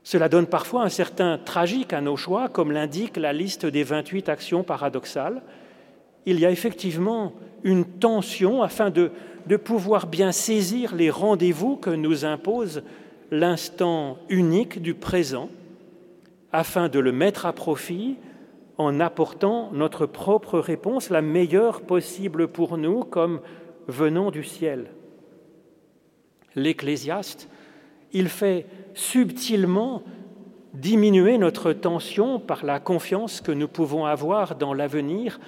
Cela 0.02 0.28
donne 0.28 0.46
parfois 0.46 0.85
un 0.85 0.88
certain 0.88 1.37
tragique 1.37 1.92
à 1.92 2.00
nos 2.00 2.16
choix, 2.16 2.48
comme 2.48 2.72
l'indique 2.72 3.16
la 3.18 3.33
liste 3.33 3.66
des 3.66 3.83
28 3.83 4.28
actions 4.31 4.62
paradoxales. 4.62 5.42
Il 6.24 6.40
y 6.40 6.46
a 6.46 6.50
effectivement 6.50 7.35
une 7.62 7.85
tension 7.85 8.62
afin 8.62 8.90
de, 8.90 9.11
pouvoir 9.57 10.07
bien 10.07 10.33
saisir 10.33 10.94
les 10.94 11.11
rendez-vous 11.11 11.76
que 11.76 11.90
nous 11.90 12.24
impose 12.24 12.83
l'instant 13.31 14.18
unique 14.28 14.81
du 14.81 14.94
présent 14.94 15.50
afin 16.52 16.88
de 16.88 16.98
le 16.98 17.12
mettre 17.12 17.44
à 17.44 17.52
profit 17.52 18.16
en 18.78 19.00
apportant 19.00 19.70
notre 19.72 20.07
propre 20.07 20.59
réponse, 20.59 21.11
la 21.11 21.20
meilleure 21.20 21.83
possible 21.83 22.48
pour 22.48 22.78
nous, 22.78 23.04
comme 23.04 23.40
venant 23.88 24.31
du 24.31 24.44
ciel. 24.44 24.87
L'Ecclésiaste, 26.54 27.50
il 28.12 28.28
fait 28.28 28.66
subtilement 28.94 30.02
diminuer 30.74 31.38
notre 31.38 31.72
tension 31.72 32.38
par 32.38 32.64
la 32.64 32.80
confiance 32.80 33.40
que 33.40 33.52
nous 33.52 33.68
pouvons 33.68 34.04
avoir 34.04 34.54
dans 34.54 34.74
l'avenir 34.74 35.40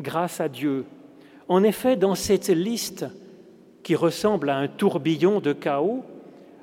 grâce 0.00 0.40
à 0.40 0.48
Dieu. 0.48 0.84
En 1.48 1.62
effet, 1.62 1.96
dans 1.96 2.14
cette 2.14 2.48
liste 2.48 3.06
qui 3.82 3.94
ressemble 3.94 4.50
à 4.50 4.56
un 4.56 4.68
tourbillon 4.68 5.40
de 5.40 5.52
chaos, 5.52 6.04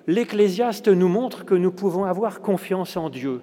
l'Ecclésiaste 0.07 0.87
nous 0.87 1.09
montre 1.09 1.45
que 1.45 1.55
nous 1.55 1.71
pouvons 1.71 2.05
avoir 2.05 2.41
confiance 2.41 2.95
en 2.95 3.09
Dieu. 3.09 3.41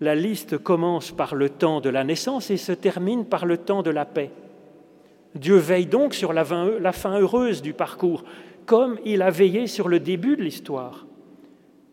La 0.00 0.14
liste 0.14 0.58
commence 0.58 1.12
par 1.12 1.34
le 1.34 1.48
temps 1.48 1.80
de 1.80 1.88
la 1.88 2.02
naissance 2.02 2.50
et 2.50 2.56
se 2.56 2.72
termine 2.72 3.24
par 3.24 3.46
le 3.46 3.56
temps 3.56 3.82
de 3.82 3.90
la 3.90 4.04
paix. 4.04 4.30
Dieu 5.34 5.56
veille 5.56 5.86
donc 5.86 6.12
sur 6.12 6.32
la 6.32 6.44
fin 6.44 7.18
heureuse 7.18 7.62
du 7.62 7.72
parcours, 7.72 8.24
comme 8.66 8.98
il 9.04 9.22
a 9.22 9.30
veillé 9.30 9.66
sur 9.66 9.88
le 9.88 10.00
début 10.00 10.36
de 10.36 10.42
l'histoire. 10.42 11.06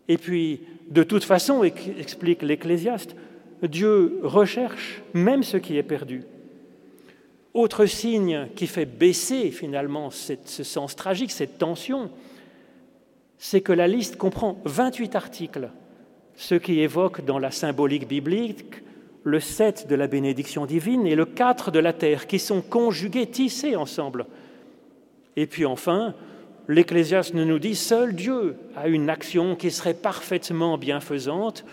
Et 0.08 0.18
puis, 0.18 0.62
de 0.90 1.04
toute 1.04 1.24
façon, 1.24 1.64
explique 1.64 2.42
l'Ecclésiaste, 2.42 3.16
Dieu 3.64 4.20
recherche 4.24 5.02
même 5.14 5.44
ce 5.44 5.58
qui 5.58 5.78
est 5.78 5.84
perdu. 5.84 6.24
Autre 7.54 7.86
signe 7.86 8.48
qui 8.56 8.68
fait 8.68 8.86
baisser 8.86 9.52
finalement 9.52 10.10
ce 10.12 10.64
sens 10.64 10.96
tragique, 10.96 11.32
cette 11.32 11.58
tension, 11.58 12.10
c'est 13.38 13.62
que 13.62 13.74
la 13.74 13.88
liste 13.88 14.18
comprend 14.18 14.60
28 14.66 15.16
articles 15.16 15.70
ce 16.36 16.56
qui 16.56 16.80
évoque 16.80 17.26
dans 17.26 17.38
la 17.38 17.52
symbolique 17.52 18.08
biblique 18.08 18.82
le 19.24 19.42
7 19.42 19.88
de 19.90 19.96
la 19.96 20.08
bénédiction 20.08 20.66
divine 20.66 21.06
et 21.06 21.16
le 21.16 21.26
4 21.26 21.70
de 21.70 21.80
la 21.80 21.92
terre, 21.92 22.28
qui 22.28 22.40
sont 22.40 22.62
conjugués, 22.62 23.28
tissés 23.28 23.76
ensemble. 23.76 24.26
Et 25.36 25.48
puis 25.48 25.66
enfin, 25.66 26.16
l'Ecclésiaste 26.70 27.34
nous 27.34 27.60
dit, 27.60 27.76
seul 27.76 28.14
Dieu 28.14 28.56
a 28.76 28.88
une 28.88 29.10
action 29.10 29.56
qui 29.56 29.72
serait 29.72 29.96
parfaitement 29.96 30.78
bienfaisante. 30.78 31.66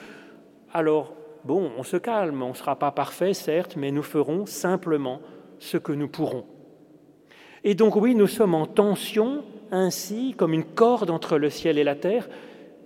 Alors, 0.73 1.15
bon, 1.45 1.71
on 1.77 1.83
se 1.83 1.99
calme, 1.99 2.43
on 2.43 2.49
ne 2.49 2.55
sera 2.55 2.77
pas 2.79 2.91
parfait, 2.91 3.35
certes, 3.35 3.77
mais 3.77 3.93
nous 3.93 4.03
ferons 4.03 4.47
simplement 4.47 5.21
ce 5.59 5.77
que 5.77 5.93
nous 5.93 6.09
pourrons. 6.09 6.47
Et 7.63 7.75
donc 7.75 7.95
oui, 7.95 8.15
nous 8.15 8.27
sommes 8.27 8.55
en 8.55 8.67
tension, 8.67 9.45
ainsi 9.71 10.35
comme 10.37 10.55
une 10.55 10.65
corde 10.65 11.11
entre 11.11 11.37
le 11.37 11.51
ciel 11.51 11.79
et 11.79 11.85
la 11.85 11.95
terre, 11.95 12.29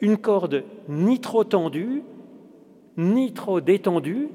une 0.01 0.17
corde 0.17 0.65
ni 0.89 1.21
trop 1.21 1.45
tendue, 1.45 2.03
ni 2.97 3.33
trop 3.33 3.61
détendue, 3.61 4.31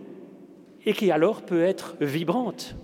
et 0.85 0.93
qui 0.93 1.11
alors 1.11 1.41
peut 1.41 1.63
être 1.63 1.95
vibrante. 1.99 2.75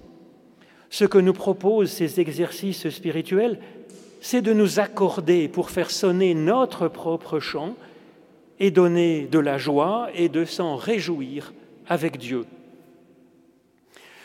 Ce 0.89 1.05
que 1.05 1.19
nous 1.19 1.33
proposent 1.33 1.91
ces 1.91 2.19
exercices 2.19 2.89
spirituels, 2.89 3.59
c'est 4.21 4.43
de 4.43 4.53
nous 4.53 4.79
accorder 4.79 5.47
pour 5.47 5.71
faire 5.71 5.89
sonner 5.89 6.35
notre 6.35 6.87
propre 6.87 7.39
chant 7.39 7.75
et 8.59 8.69
donner 8.69 9.27
de 9.29 9.39
la 9.39 9.57
joie 9.57 10.09
et 10.13 10.29
de 10.29 10.45
s'en 10.45 10.75
réjouir 10.75 11.51
avec 11.87 12.17
Dieu. 12.17 12.45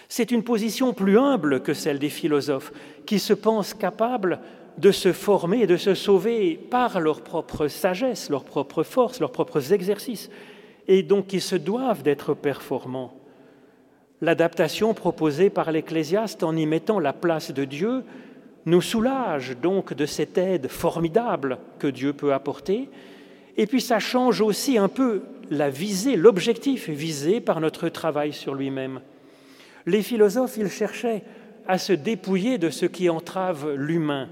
C'est 0.08 0.30
une 0.30 0.44
position 0.44 0.92
plus 0.92 1.18
humble 1.18 1.62
que 1.62 1.72
celle 1.72 1.98
des 1.98 2.10
philosophes, 2.10 2.72
qui 3.06 3.18
se 3.18 3.32
pensent 3.32 3.74
capables 3.74 4.38
de 4.76 4.92
se 4.92 5.12
former 5.12 5.62
et 5.62 5.66
de 5.66 5.78
se 5.78 5.94
sauver 5.94 6.56
par 6.56 7.00
leur 7.00 7.22
propre 7.22 7.66
sagesse, 7.66 8.28
leur 8.28 8.44
propre 8.44 8.82
force, 8.82 9.18
leurs 9.18 9.32
propres 9.32 9.72
exercices, 9.72 10.30
et 10.86 11.02
donc 11.02 11.28
qui 11.28 11.40
se 11.40 11.56
doivent 11.56 12.02
d'être 12.02 12.34
performants. 12.34 13.14
L'adaptation 14.20 14.92
proposée 14.92 15.48
par 15.48 15.72
l'Ecclésiaste 15.72 16.42
en 16.42 16.54
y 16.54 16.66
mettant 16.66 17.00
la 17.00 17.14
place 17.14 17.52
de 17.52 17.64
Dieu 17.64 18.04
nous 18.66 18.82
soulage 18.82 19.56
donc 19.56 19.94
de 19.94 20.06
cette 20.06 20.36
aide 20.38 20.68
formidable 20.68 21.58
que 21.78 21.86
Dieu 21.86 22.12
peut 22.12 22.34
apporter, 22.34 22.88
et 23.56 23.66
puis 23.66 23.80
ça 23.80 23.98
change 23.98 24.40
aussi 24.40 24.76
un 24.76 24.88
peu 24.88 25.22
la 25.50 25.70
visée, 25.70 26.16
l'objectif 26.16 26.90
visé 26.90 27.40
par 27.40 27.60
notre 27.60 27.88
travail 27.88 28.32
sur 28.32 28.54
lui-même. 28.54 29.00
Les 29.86 30.02
philosophes, 30.02 30.56
ils 30.58 30.68
cherchaient 30.68 31.22
à 31.66 31.78
se 31.78 31.92
dépouiller 31.92 32.58
de 32.58 32.70
ce 32.70 32.86
qui 32.86 33.08
entrave 33.08 33.72
l'humain, 33.72 34.28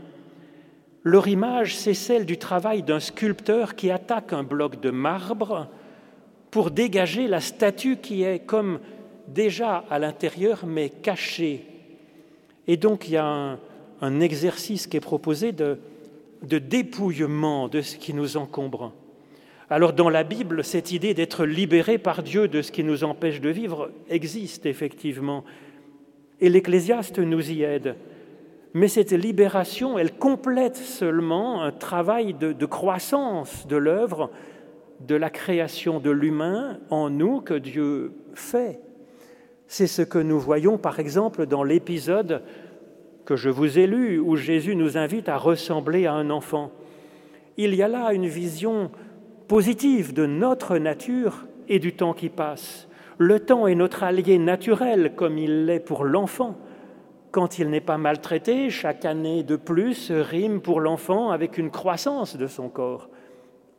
leur 1.07 1.29
image, 1.29 1.77
c'est 1.77 1.92
celle 1.92 2.25
du 2.25 2.38
travail 2.38 2.83
d'un 2.83 2.99
sculpteur 2.99 3.75
qui 3.75 3.90
attaque 3.90 4.33
un 4.33 4.42
bloc 4.42 4.81
de 4.81 4.90
marbre 4.90 5.68
pour 6.51 6.70
dégager 6.70 7.29
la 7.29 7.40
statue 7.40 7.99
qui 7.99 8.23
est 8.23 8.38
comme 8.38 8.81
déjà 9.29 9.85
à 9.90 9.99
l'intérieur 9.99 10.64
mais 10.66 10.88
cachée. 10.88 11.66
Et 12.66 12.79
donc 12.79 13.07
il 13.07 13.12
y 13.12 13.16
a 13.18 13.27
un, 13.27 13.59
exercice 14.21 14.87
qui 14.87 14.97
est 14.97 15.01
proposé 15.01 15.53
de, 15.53 15.79
de 16.43 16.59
dépouillement 16.59 17.69
de 17.69 17.81
ce 17.81 17.97
qui 17.97 18.14
nous 18.14 18.37
encombre. 18.37 18.93
Alors 19.71 19.93
dans 19.93 20.11
la 20.11 20.25
Bible, 20.25 20.62
cette 20.62 20.93
idée 20.93 21.14
d'être 21.14 21.47
libéré 21.47 21.99
par 21.99 22.23
Dieu 22.23 22.49
de 22.49 22.62
ce 22.62 22.71
qui 22.71 22.85
nous 22.85 23.03
empêche 23.03 23.40
de 23.40 23.49
vivre 23.49 23.90
existe 24.11 24.67
effectivement. 24.67 25.45
Et 26.40 26.49
l'Ecclésiaste 26.49 27.19
nous 27.19 27.51
y 27.51 27.62
aide. 27.62 27.97
Mais 28.75 28.88
cette 28.88 29.12
libération, 29.12 29.99
elle 29.99 30.12
complète 30.12 30.77
seulement 30.77 31.62
un 31.62 31.71
travail 31.71 32.35
de, 32.35 32.67
croissance 32.67 33.67
de 33.69 33.77
l'œuvre, 33.77 34.31
de 35.01 35.14
la 35.14 35.31
création 35.31 36.01
de 36.01 36.11
l'humain 36.11 36.81
en 36.90 37.09
nous 37.09 37.40
que 37.40 37.55
Dieu 37.55 38.12
fait. 38.35 38.81
C'est 39.69 39.87
ce 39.87 40.03
que 40.03 40.19
nous 40.19 40.40
voyons 40.40 40.77
par 40.77 40.99
exemple 40.99 41.47
dans 41.47 41.62
l'épisode 41.62 42.43
que 43.24 43.37
je 43.37 43.50
vous 43.50 43.78
ai 43.78 43.87
lu, 43.87 44.18
où 44.18 44.37
Jésus 44.37 44.76
nous 44.76 44.98
invite 44.98 45.28
à 45.28 45.37
ressembler 45.37 46.06
à 46.06 46.12
un 46.12 46.30
enfant. 46.30 46.70
Il 47.56 47.74
y 47.74 47.82
a 47.82 47.88
là 47.88 48.12
une 48.12 48.26
vision 48.26 48.90
positive 49.48 50.12
de 50.12 50.26
notre 50.26 50.78
nature 50.78 51.46
et 51.68 51.78
du 51.78 51.94
temps 51.94 52.12
qui 52.12 52.28
passe. 52.28 52.88
Le 53.18 53.40
temps 53.40 53.66
est 53.66 53.74
notre 53.74 54.02
allié 54.02 54.38
naturel 54.38 55.12
comme 55.14 55.38
il 55.38 55.66
l'est 55.66 55.80
pour 55.80 56.04
l'enfant. 56.04 56.56
Quand 57.30 57.58
il 57.58 57.70
n'est 57.70 57.80
pas 57.80 57.98
maltraité, 57.98 58.70
chaque 58.70 59.04
année 59.04 59.42
de 59.42 59.56
plus 59.56 60.10
rime 60.10 60.60
pour 60.60 60.80
l'enfant 60.80 61.30
avec 61.30 61.58
une 61.58 61.70
croissance 61.70 62.37
de 62.37 62.46
son 62.46 62.68
corps, 62.68 63.08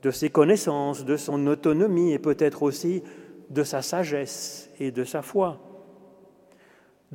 de 0.03 0.12
ses 0.12 0.29
connaissances, 0.29 1.05
de 1.05 1.17
son 1.17 1.47
autonomie 1.47 2.13
et 2.13 2.19
peut-être 2.19 2.63
aussi 2.63 3.03
de 3.49 3.63
sa 3.63 3.81
sagesse 3.81 4.69
et 4.79 4.91
de 4.91 5.03
sa 5.03 5.21
foi. 5.21 5.60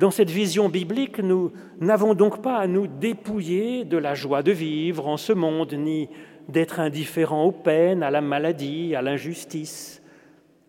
Dans 0.01 0.09
cette 0.09 0.31
vision 0.31 0.67
biblique, 0.67 1.19
nous 1.19 1.51
n'avons 1.79 2.15
donc 2.15 2.41
pas 2.41 2.57
à 2.57 2.65
nous 2.65 2.87
dépouiller 2.87 3.85
de 3.85 3.97
la 3.97 4.15
joie 4.15 4.41
de 4.41 4.51
vivre 4.51 5.07
en 5.07 5.15
ce 5.15 5.31
monde, 5.31 5.75
ni 5.77 6.09
d'être 6.49 6.79
indifférents 6.79 7.43
aux 7.43 7.51
peines, 7.51 8.01
à 8.01 8.09
la 8.09 8.19
maladie, 8.19 8.95
à 8.95 9.03
l'injustice. 9.03 10.01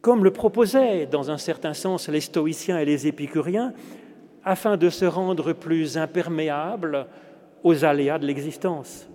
Comme 0.03 0.23
le 0.23 0.33
proposaient, 0.33 1.07
dans 1.07 1.31
un 1.31 1.39
certain 1.39 1.73
sens, 1.73 2.11
les 2.11 2.21
stoïciens 2.21 2.79
et 2.79 2.85
les 2.85 3.07
épicuriens, 3.07 3.73
afin 4.45 4.77
de 4.77 4.91
se 4.91 5.07
rendre 5.07 5.55
plus 5.55 5.97
imperméables 5.97 7.07
aux 7.65 7.87
aléas 7.87 8.19
de 8.19 8.27
l'existence. 8.27 9.09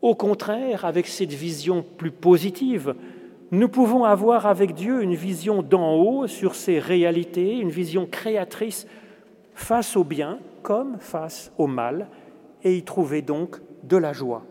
Au 0.00 0.14
contraire, 0.14 0.86
avec 0.86 1.06
cette 1.06 1.34
vision 1.34 1.84
plus 1.98 2.12
positive, 2.12 2.94
nous 3.50 3.68
pouvons 3.68 4.04
avoir 4.04 4.46
avec 4.46 4.72
Dieu 4.72 5.02
une 5.02 5.14
vision 5.14 5.60
d'en 5.60 5.96
haut 5.96 6.28
sur 6.28 6.54
ces 6.54 6.78
réalités, 6.78 7.58
une 7.58 7.68
vision 7.68 8.06
créatrice 8.06 8.86
face 9.54 9.96
au 9.96 10.04
bien 10.04 10.38
comme 10.62 10.98
face 10.98 11.52
au 11.58 11.66
mal, 11.66 12.08
et 12.62 12.76
y 12.76 12.82
trouver 12.82 13.20
donc 13.20 13.60
de 13.82 13.96
la 13.96 14.12
joie. 14.12 14.44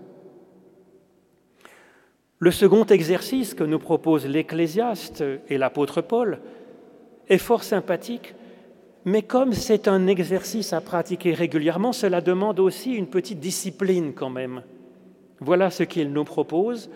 Le 2.38 2.52
second 2.52 2.86
exercice 2.86 3.54
que 3.54 3.63
nous 3.63 3.80
propose 3.80 4.28
l'Ecclésiaste 4.28 5.24
et 5.50 5.58
l'apôtre 5.58 6.02
Paul 6.02 6.39
est 7.30 7.38
fort 7.39 7.63
sympathique 7.63 8.36
mais 9.06 9.22
comme 9.22 9.54
c'est 9.54 9.88
un 9.88 10.08
exercice 10.08 10.72
à 10.72 10.80
pratiquer 10.80 11.34
régulièrement, 11.34 11.92
cela 11.92 12.22
demande 12.22 12.60
aussi 12.60 12.94
une 12.94 13.08
petite 13.08 13.39
discipline 13.39 14.13
quand 14.13 14.30
même. 14.30 14.63
Voilà 15.39 15.70
ce 15.70 15.84
qu'il 15.84 16.13
nous 16.13 16.24
propose, 16.24 16.89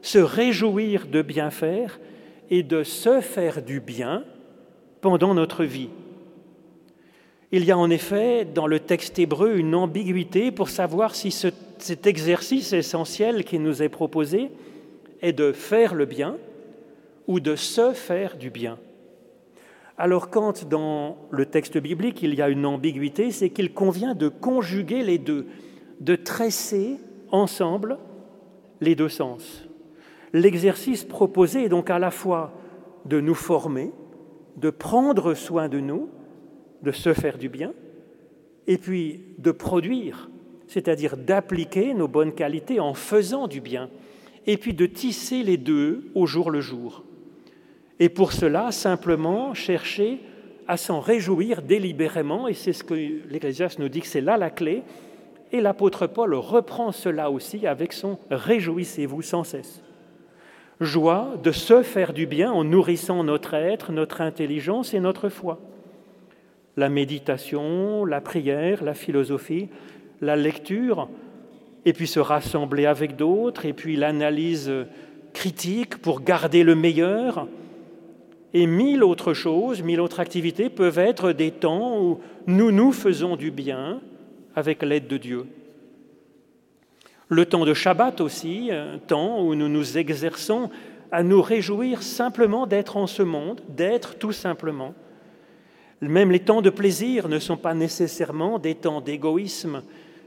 se 0.00 0.18
réjouir 0.18 1.06
de 1.06 1.22
bien 1.22 1.50
faire 1.50 2.00
et 2.50 2.64
de 2.64 2.82
se 2.82 3.20
faire 3.20 3.62
du 3.62 3.78
bien 3.78 4.24
pendant 5.00 5.34
notre 5.34 5.62
vie. 5.62 5.90
Il 7.54 7.66
y 7.66 7.70
a 7.70 7.76
en 7.76 7.90
effet 7.90 8.46
dans 8.46 8.66
le 8.66 8.80
texte 8.80 9.18
hébreu 9.18 9.58
une 9.58 9.74
ambiguïté 9.74 10.50
pour 10.50 10.70
savoir 10.70 11.14
si 11.14 11.30
cet 11.30 12.06
exercice 12.06 12.72
essentiel 12.72 13.44
qui 13.44 13.58
nous 13.58 13.82
est 13.82 13.90
proposé 13.90 14.50
est 15.20 15.34
de 15.34 15.52
faire 15.52 15.94
le 15.94 16.06
bien 16.06 16.38
ou 17.26 17.40
de 17.40 17.54
se 17.54 17.92
faire 17.92 18.38
du 18.38 18.48
bien. 18.48 18.78
Alors 19.98 20.30
quand 20.30 20.66
dans 20.66 21.18
le 21.30 21.44
texte 21.44 21.76
biblique 21.76 22.22
il 22.22 22.34
y 22.34 22.40
a 22.40 22.48
une 22.48 22.64
ambiguïté, 22.64 23.30
c'est 23.30 23.50
qu'il 23.50 23.74
convient 23.74 24.14
de 24.14 24.28
conjuguer 24.28 25.02
les 25.02 25.18
deux, 25.18 25.46
de 26.00 26.16
tresser 26.16 26.96
ensemble 27.30 27.98
les 28.80 28.94
deux 28.94 29.10
sens. 29.10 29.68
L'exercice 30.32 31.04
proposé 31.04 31.64
est 31.64 31.68
donc 31.68 31.90
à 31.90 31.98
la 31.98 32.10
fois 32.10 32.54
de 33.04 33.20
nous 33.20 33.34
former, 33.34 33.92
de 34.56 34.70
prendre 34.70 35.34
soin 35.34 35.68
de 35.68 35.80
nous, 35.80 36.08
de 36.82 36.92
se 36.92 37.12
faire 37.14 37.38
du 37.38 37.48
bien, 37.48 37.72
et 38.66 38.78
puis 38.78 39.20
de 39.38 39.50
produire, 39.50 40.30
c'est-à-dire 40.66 41.16
d'appliquer 41.16 41.94
nos 41.94 42.08
bonnes 42.08 42.32
qualités 42.32 42.80
en 42.80 42.94
faisant 42.94 43.48
du 43.48 43.60
bien, 43.60 43.88
et 44.46 44.56
puis 44.56 44.74
de 44.74 44.86
tisser 44.86 45.42
les 45.42 45.56
deux 45.56 46.10
au 46.14 46.26
jour 46.26 46.50
le 46.50 46.60
jour. 46.60 47.04
Et 48.00 48.08
pour 48.08 48.32
cela, 48.32 48.72
simplement 48.72 49.54
chercher 49.54 50.18
à 50.66 50.76
s'en 50.76 51.00
réjouir 51.00 51.62
délibérément, 51.62 52.48
et 52.48 52.54
c'est 52.54 52.72
ce 52.72 52.84
que 52.84 52.94
l'Ecclésiaste 52.94 53.78
nous 53.78 53.88
dit 53.88 54.00
que 54.00 54.06
c'est 54.06 54.20
là 54.20 54.36
la 54.36 54.50
clé. 54.50 54.82
Et 55.52 55.60
l'apôtre 55.60 56.06
Paul 56.06 56.34
reprend 56.34 56.92
cela 56.92 57.30
aussi 57.30 57.66
avec 57.66 57.92
son 57.92 58.18
Réjouissez-vous 58.30 59.22
sans 59.22 59.44
cesse. 59.44 59.82
Joie 60.80 61.34
de 61.42 61.52
se 61.52 61.82
faire 61.82 62.12
du 62.12 62.26
bien 62.26 62.50
en 62.50 62.64
nourrissant 62.64 63.22
notre 63.22 63.54
être, 63.54 63.92
notre 63.92 64.20
intelligence 64.20 64.94
et 64.94 65.00
notre 65.00 65.28
foi. 65.28 65.60
La 66.76 66.88
méditation, 66.88 68.04
la 68.04 68.20
prière, 68.20 68.82
la 68.82 68.94
philosophie, 68.94 69.68
la 70.20 70.36
lecture, 70.36 71.08
et 71.84 71.92
puis 71.92 72.06
se 72.06 72.20
rassembler 72.20 72.86
avec 72.86 73.16
d'autres, 73.16 73.66
et 73.66 73.72
puis 73.72 73.96
l'analyse 73.96 74.72
critique 75.32 75.98
pour 75.98 76.22
garder 76.22 76.62
le 76.62 76.74
meilleur, 76.74 77.46
et 78.54 78.66
mille 78.66 79.02
autres 79.02 79.32
choses, 79.32 79.82
mille 79.82 80.00
autres 80.00 80.20
activités 80.20 80.68
peuvent 80.68 80.98
être 80.98 81.32
des 81.32 81.50
temps 81.50 81.98
où 82.00 82.20
nous 82.46 82.70
nous 82.70 82.92
faisons 82.92 83.36
du 83.36 83.50
bien 83.50 84.00
avec 84.54 84.82
l'aide 84.82 85.06
de 85.06 85.16
Dieu. 85.16 85.46
Le 87.28 87.46
temps 87.46 87.64
de 87.64 87.72
Shabbat 87.72 88.20
aussi, 88.20 88.70
un 88.70 88.98
temps 88.98 89.42
où 89.42 89.54
nous 89.54 89.68
nous 89.68 89.96
exerçons 89.96 90.68
à 91.10 91.22
nous 91.22 91.40
réjouir 91.40 92.02
simplement 92.02 92.66
d'être 92.66 92.98
en 92.98 93.06
ce 93.06 93.22
monde, 93.22 93.62
d'être 93.68 94.18
tout 94.18 94.32
simplement. 94.32 94.94
Même 96.02 96.32
les 96.32 96.40
temps 96.40 96.62
de 96.62 96.70
plaisir 96.70 97.28
ne 97.28 97.38
sont 97.38 97.56
pas 97.56 97.74
nécessairement 97.74 98.58
des 98.58 98.74
temps 98.74 99.00
d'égoïsme, 99.00 99.82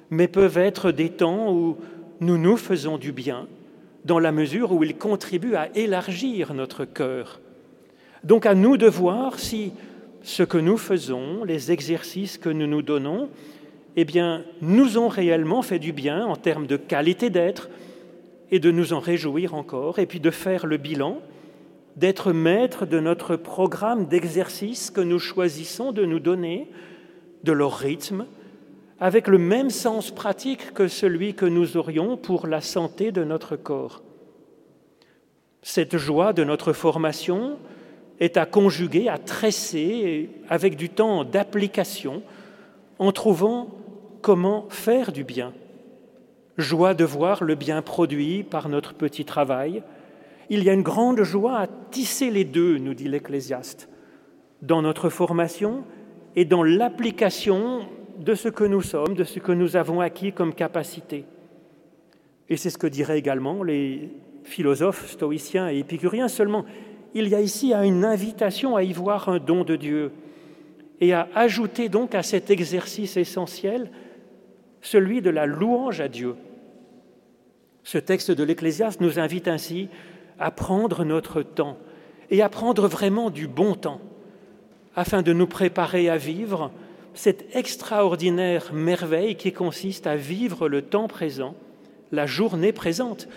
mais 0.09 0.29
peuvent 0.29 0.57
être 0.57 0.91
des 0.91 1.09
temps 1.09 1.53
où 1.53 1.75
nous 2.21 2.37
nous 2.37 2.55
faisons 2.55 2.97
du 2.97 3.11
bien, 3.11 3.47
dans 4.05 4.19
la 4.19 4.31
mesure 4.31 4.71
où 4.71 4.83
ils 4.85 4.95
contribuent 4.95 5.55
à 5.55 5.69
élargir 5.75 6.53
notre 6.53 6.85
cœur. 6.85 7.41
Donc 8.23 8.45
à 8.45 8.55
nous 8.55 8.77
de 8.77 8.87
voir 8.87 9.37
si 9.37 9.73
ce 10.23 10.43
que 10.43 10.57
nous 10.57 10.77
faisons, 10.77 11.43
les 11.43 11.73
exercices 11.73 12.37
que 12.37 12.49
nous 12.49 12.67
nous 12.67 12.81
donnons, 12.81 13.29
eh 13.97 14.05
bien, 14.05 14.43
nous 14.61 14.97
ont 14.97 15.09
réellement 15.09 15.61
fait 15.61 15.79
du 15.79 15.91
bien 15.91 16.25
en 16.25 16.37
termes 16.37 16.67
de 16.67 16.77
qualité 16.77 17.29
d'être 17.29 17.69
et 18.49 18.59
de 18.59 18.71
nous 18.71 18.93
en 18.93 18.99
réjouir 18.99 19.55
encore, 19.55 19.99
et 19.99 20.05
puis 20.05 20.19
de 20.19 20.31
faire 20.31 20.65
le 20.65 20.77
bilan, 20.77 21.19
d'être 21.95 22.31
maître 22.31 22.85
de 22.85 22.99
notre 22.99 23.35
programme 23.35 24.07
d'exercices 24.07 24.91
que 24.91 25.01
nous 25.01 25.19
choisissons 25.19 25.91
de 25.91 26.05
nous 26.05 26.19
donner, 26.19 26.69
de 27.43 27.51
leur 27.51 27.77
rythme, 27.77 28.25
avec 28.99 29.27
le 29.27 29.37
même 29.37 29.69
sens 29.69 30.11
pratique 30.11 30.73
que 30.73 30.87
celui 30.87 31.33
que 31.33 31.45
nous 31.45 31.77
aurions 31.77 32.17
pour 32.17 32.47
la 32.47 32.61
santé 32.61 33.11
de 33.11 33.23
notre 33.23 33.55
corps. 33.55 34.01
Cette 35.61 35.97
joie 35.97 36.33
de 36.33 36.43
notre 36.43 36.73
formation, 36.73 37.57
est 38.19 38.37
à 38.37 38.45
conjuguer, 38.45 39.09
à 39.09 39.17
tresser 39.17 40.29
avec 40.49 40.75
du 40.75 40.89
temps 40.89 41.23
d'application 41.23 42.23
en 42.99 43.11
trouvant 43.11 43.69
comment 44.21 44.67
faire 44.69 45.11
du 45.11 45.23
bien. 45.23 45.53
Joie 46.57 46.93
de 46.93 47.03
voir 47.03 47.43
le 47.43 47.55
bien 47.55 47.81
produit 47.81 48.43
par 48.43 48.69
notre 48.69 48.93
petit 48.93 49.25
travail. 49.25 49.83
Il 50.49 50.63
y 50.63 50.69
a 50.69 50.73
une 50.73 50.83
grande 50.83 51.23
joie 51.23 51.59
à 51.59 51.67
tisser 51.67 52.29
les 52.29 52.43
deux, 52.43 52.77
nous 52.77 52.93
dit 52.93 53.07
l'Ecclésiaste, 53.07 53.89
dans 54.61 54.81
notre 54.81 55.09
formation 55.09 55.83
et 56.35 56.45
dans 56.45 56.63
l'application 56.63 57.87
de 58.19 58.35
ce 58.35 58.49
que 58.49 58.63
nous 58.63 58.81
sommes, 58.81 59.15
de 59.15 59.23
ce 59.23 59.39
que 59.39 59.51
nous 59.51 59.75
avons 59.75 60.01
acquis 60.01 60.31
comme 60.31 60.53
capacité. 60.53 61.25
Et 62.49 62.57
c'est 62.57 62.69
ce 62.69 62.77
que 62.77 62.87
diraient 62.87 63.19
également 63.19 63.63
les 63.63 64.09
philosophes 64.43 65.09
stoïciens 65.09 65.69
et 65.69 65.79
épicuriens, 65.79 66.27
seulement 66.27 66.65
il 67.15 67.29
y 67.29 67.35
a 67.35 67.41
ici 67.41 67.73
une 67.73 68.05
invitation 68.05 68.75
à 68.75 68.83
y 68.83 68.93
voir 68.93 69.29
un 69.29 69.39
don 69.39 69.63
de 69.63 69.75
Dieu 69.75 70.11
et 70.99 71.13
à 71.13 71.27
ajouter 71.33 71.89
donc 71.89 72.13
à 72.13 72.23
cet 72.23 72.49
exercice 72.51 73.17
essentiel 73.17 73.89
celui 74.81 75.21
de 75.21 75.29
la 75.29 75.45
louange 75.45 76.01
à 76.01 76.07
Dieu. 76.07 76.35
Ce 77.83 77.97
texte 77.97 78.31
de 78.31 78.43
l'Ecclésiaste 78.43 79.01
nous 79.01 79.19
invite 79.19 79.47
ainsi 79.47 79.89
à 80.39 80.51
prendre 80.51 81.03
notre 81.03 81.41
temps 81.41 81.77
et 82.29 82.41
à 82.41 82.49
prendre 82.49 82.87
vraiment 82.87 83.29
du 83.29 83.47
bon 83.47 83.75
temps 83.75 84.01
afin 84.95 85.21
de 85.21 85.33
nous 85.33 85.47
préparer 85.47 86.09
à 86.09 86.17
vivre 86.17 86.71
cette 87.13 87.55
extraordinaire 87.55 88.71
merveille 88.73 89.35
qui 89.35 89.53
consiste 89.53 90.07
à 90.07 90.15
vivre 90.15 90.67
le 90.67 90.81
temps 90.81 91.07
présent, 91.07 91.55
la 92.11 92.25
journée 92.25 92.73
présente, 92.73 93.27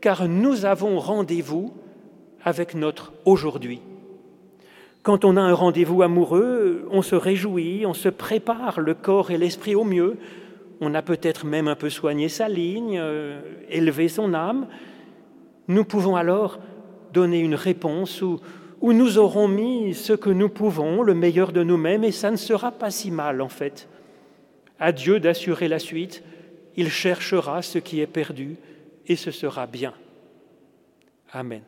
car 0.00 0.28
nous 0.28 0.64
avons 0.64 0.98
rendez-vous 0.98 1.72
avec 2.42 2.74
notre 2.74 3.12
aujourd'hui. 3.24 3.80
Quand 5.02 5.24
on 5.24 5.36
a 5.36 5.40
un 5.40 5.52
rendez-vous 5.52 6.02
amoureux, 6.02 6.88
on 6.90 7.02
se 7.02 7.14
réjouit, 7.14 7.84
on 7.86 7.94
se 7.94 8.08
prépare 8.08 8.80
le 8.80 8.94
corps 8.94 9.30
et 9.30 9.38
l'esprit 9.38 9.74
au 9.74 9.84
mieux. 9.84 10.16
On 10.80 10.94
a 10.94 11.02
peut-être 11.02 11.44
même 11.44 11.68
un 11.68 11.74
peu 11.74 11.90
soigné 11.90 12.28
sa 12.28 12.48
ligne, 12.48 12.98
euh, 12.98 13.40
élevé 13.68 14.08
son 14.08 14.32
âme. 14.32 14.66
Nous 15.68 15.84
pouvons 15.84 16.16
alors 16.16 16.58
donner 17.12 17.40
une 17.40 17.54
réponse 17.54 18.22
où, 18.22 18.40
nous 18.82 19.18
aurons 19.18 19.48
mis 19.48 19.94
ce 19.94 20.12
que 20.12 20.30
nous 20.30 20.48
pouvons, 20.48 21.02
le 21.02 21.14
meilleur 21.14 21.52
de 21.52 21.62
nous-mêmes, 21.62 22.04
et 22.04 22.12
ça 22.12 22.30
ne 22.30 22.36
sera 22.36 22.70
pas 22.70 22.90
si 22.90 23.10
mal 23.10 23.40
en 23.40 23.48
fait. 23.48 23.88
À 24.78 24.92
Dieu 24.92 25.20
d'assurer 25.20 25.68
la 25.68 25.78
suite, 25.78 26.22
il 26.76 26.90
cherchera 26.90 27.62
ce 27.62 27.78
qui 27.78 28.00
est 28.00 28.06
perdu, 28.06 28.56
et 29.06 29.16
ce 29.16 29.30
sera 29.30 29.66
bien. 29.66 29.94
Amen. 31.32 31.62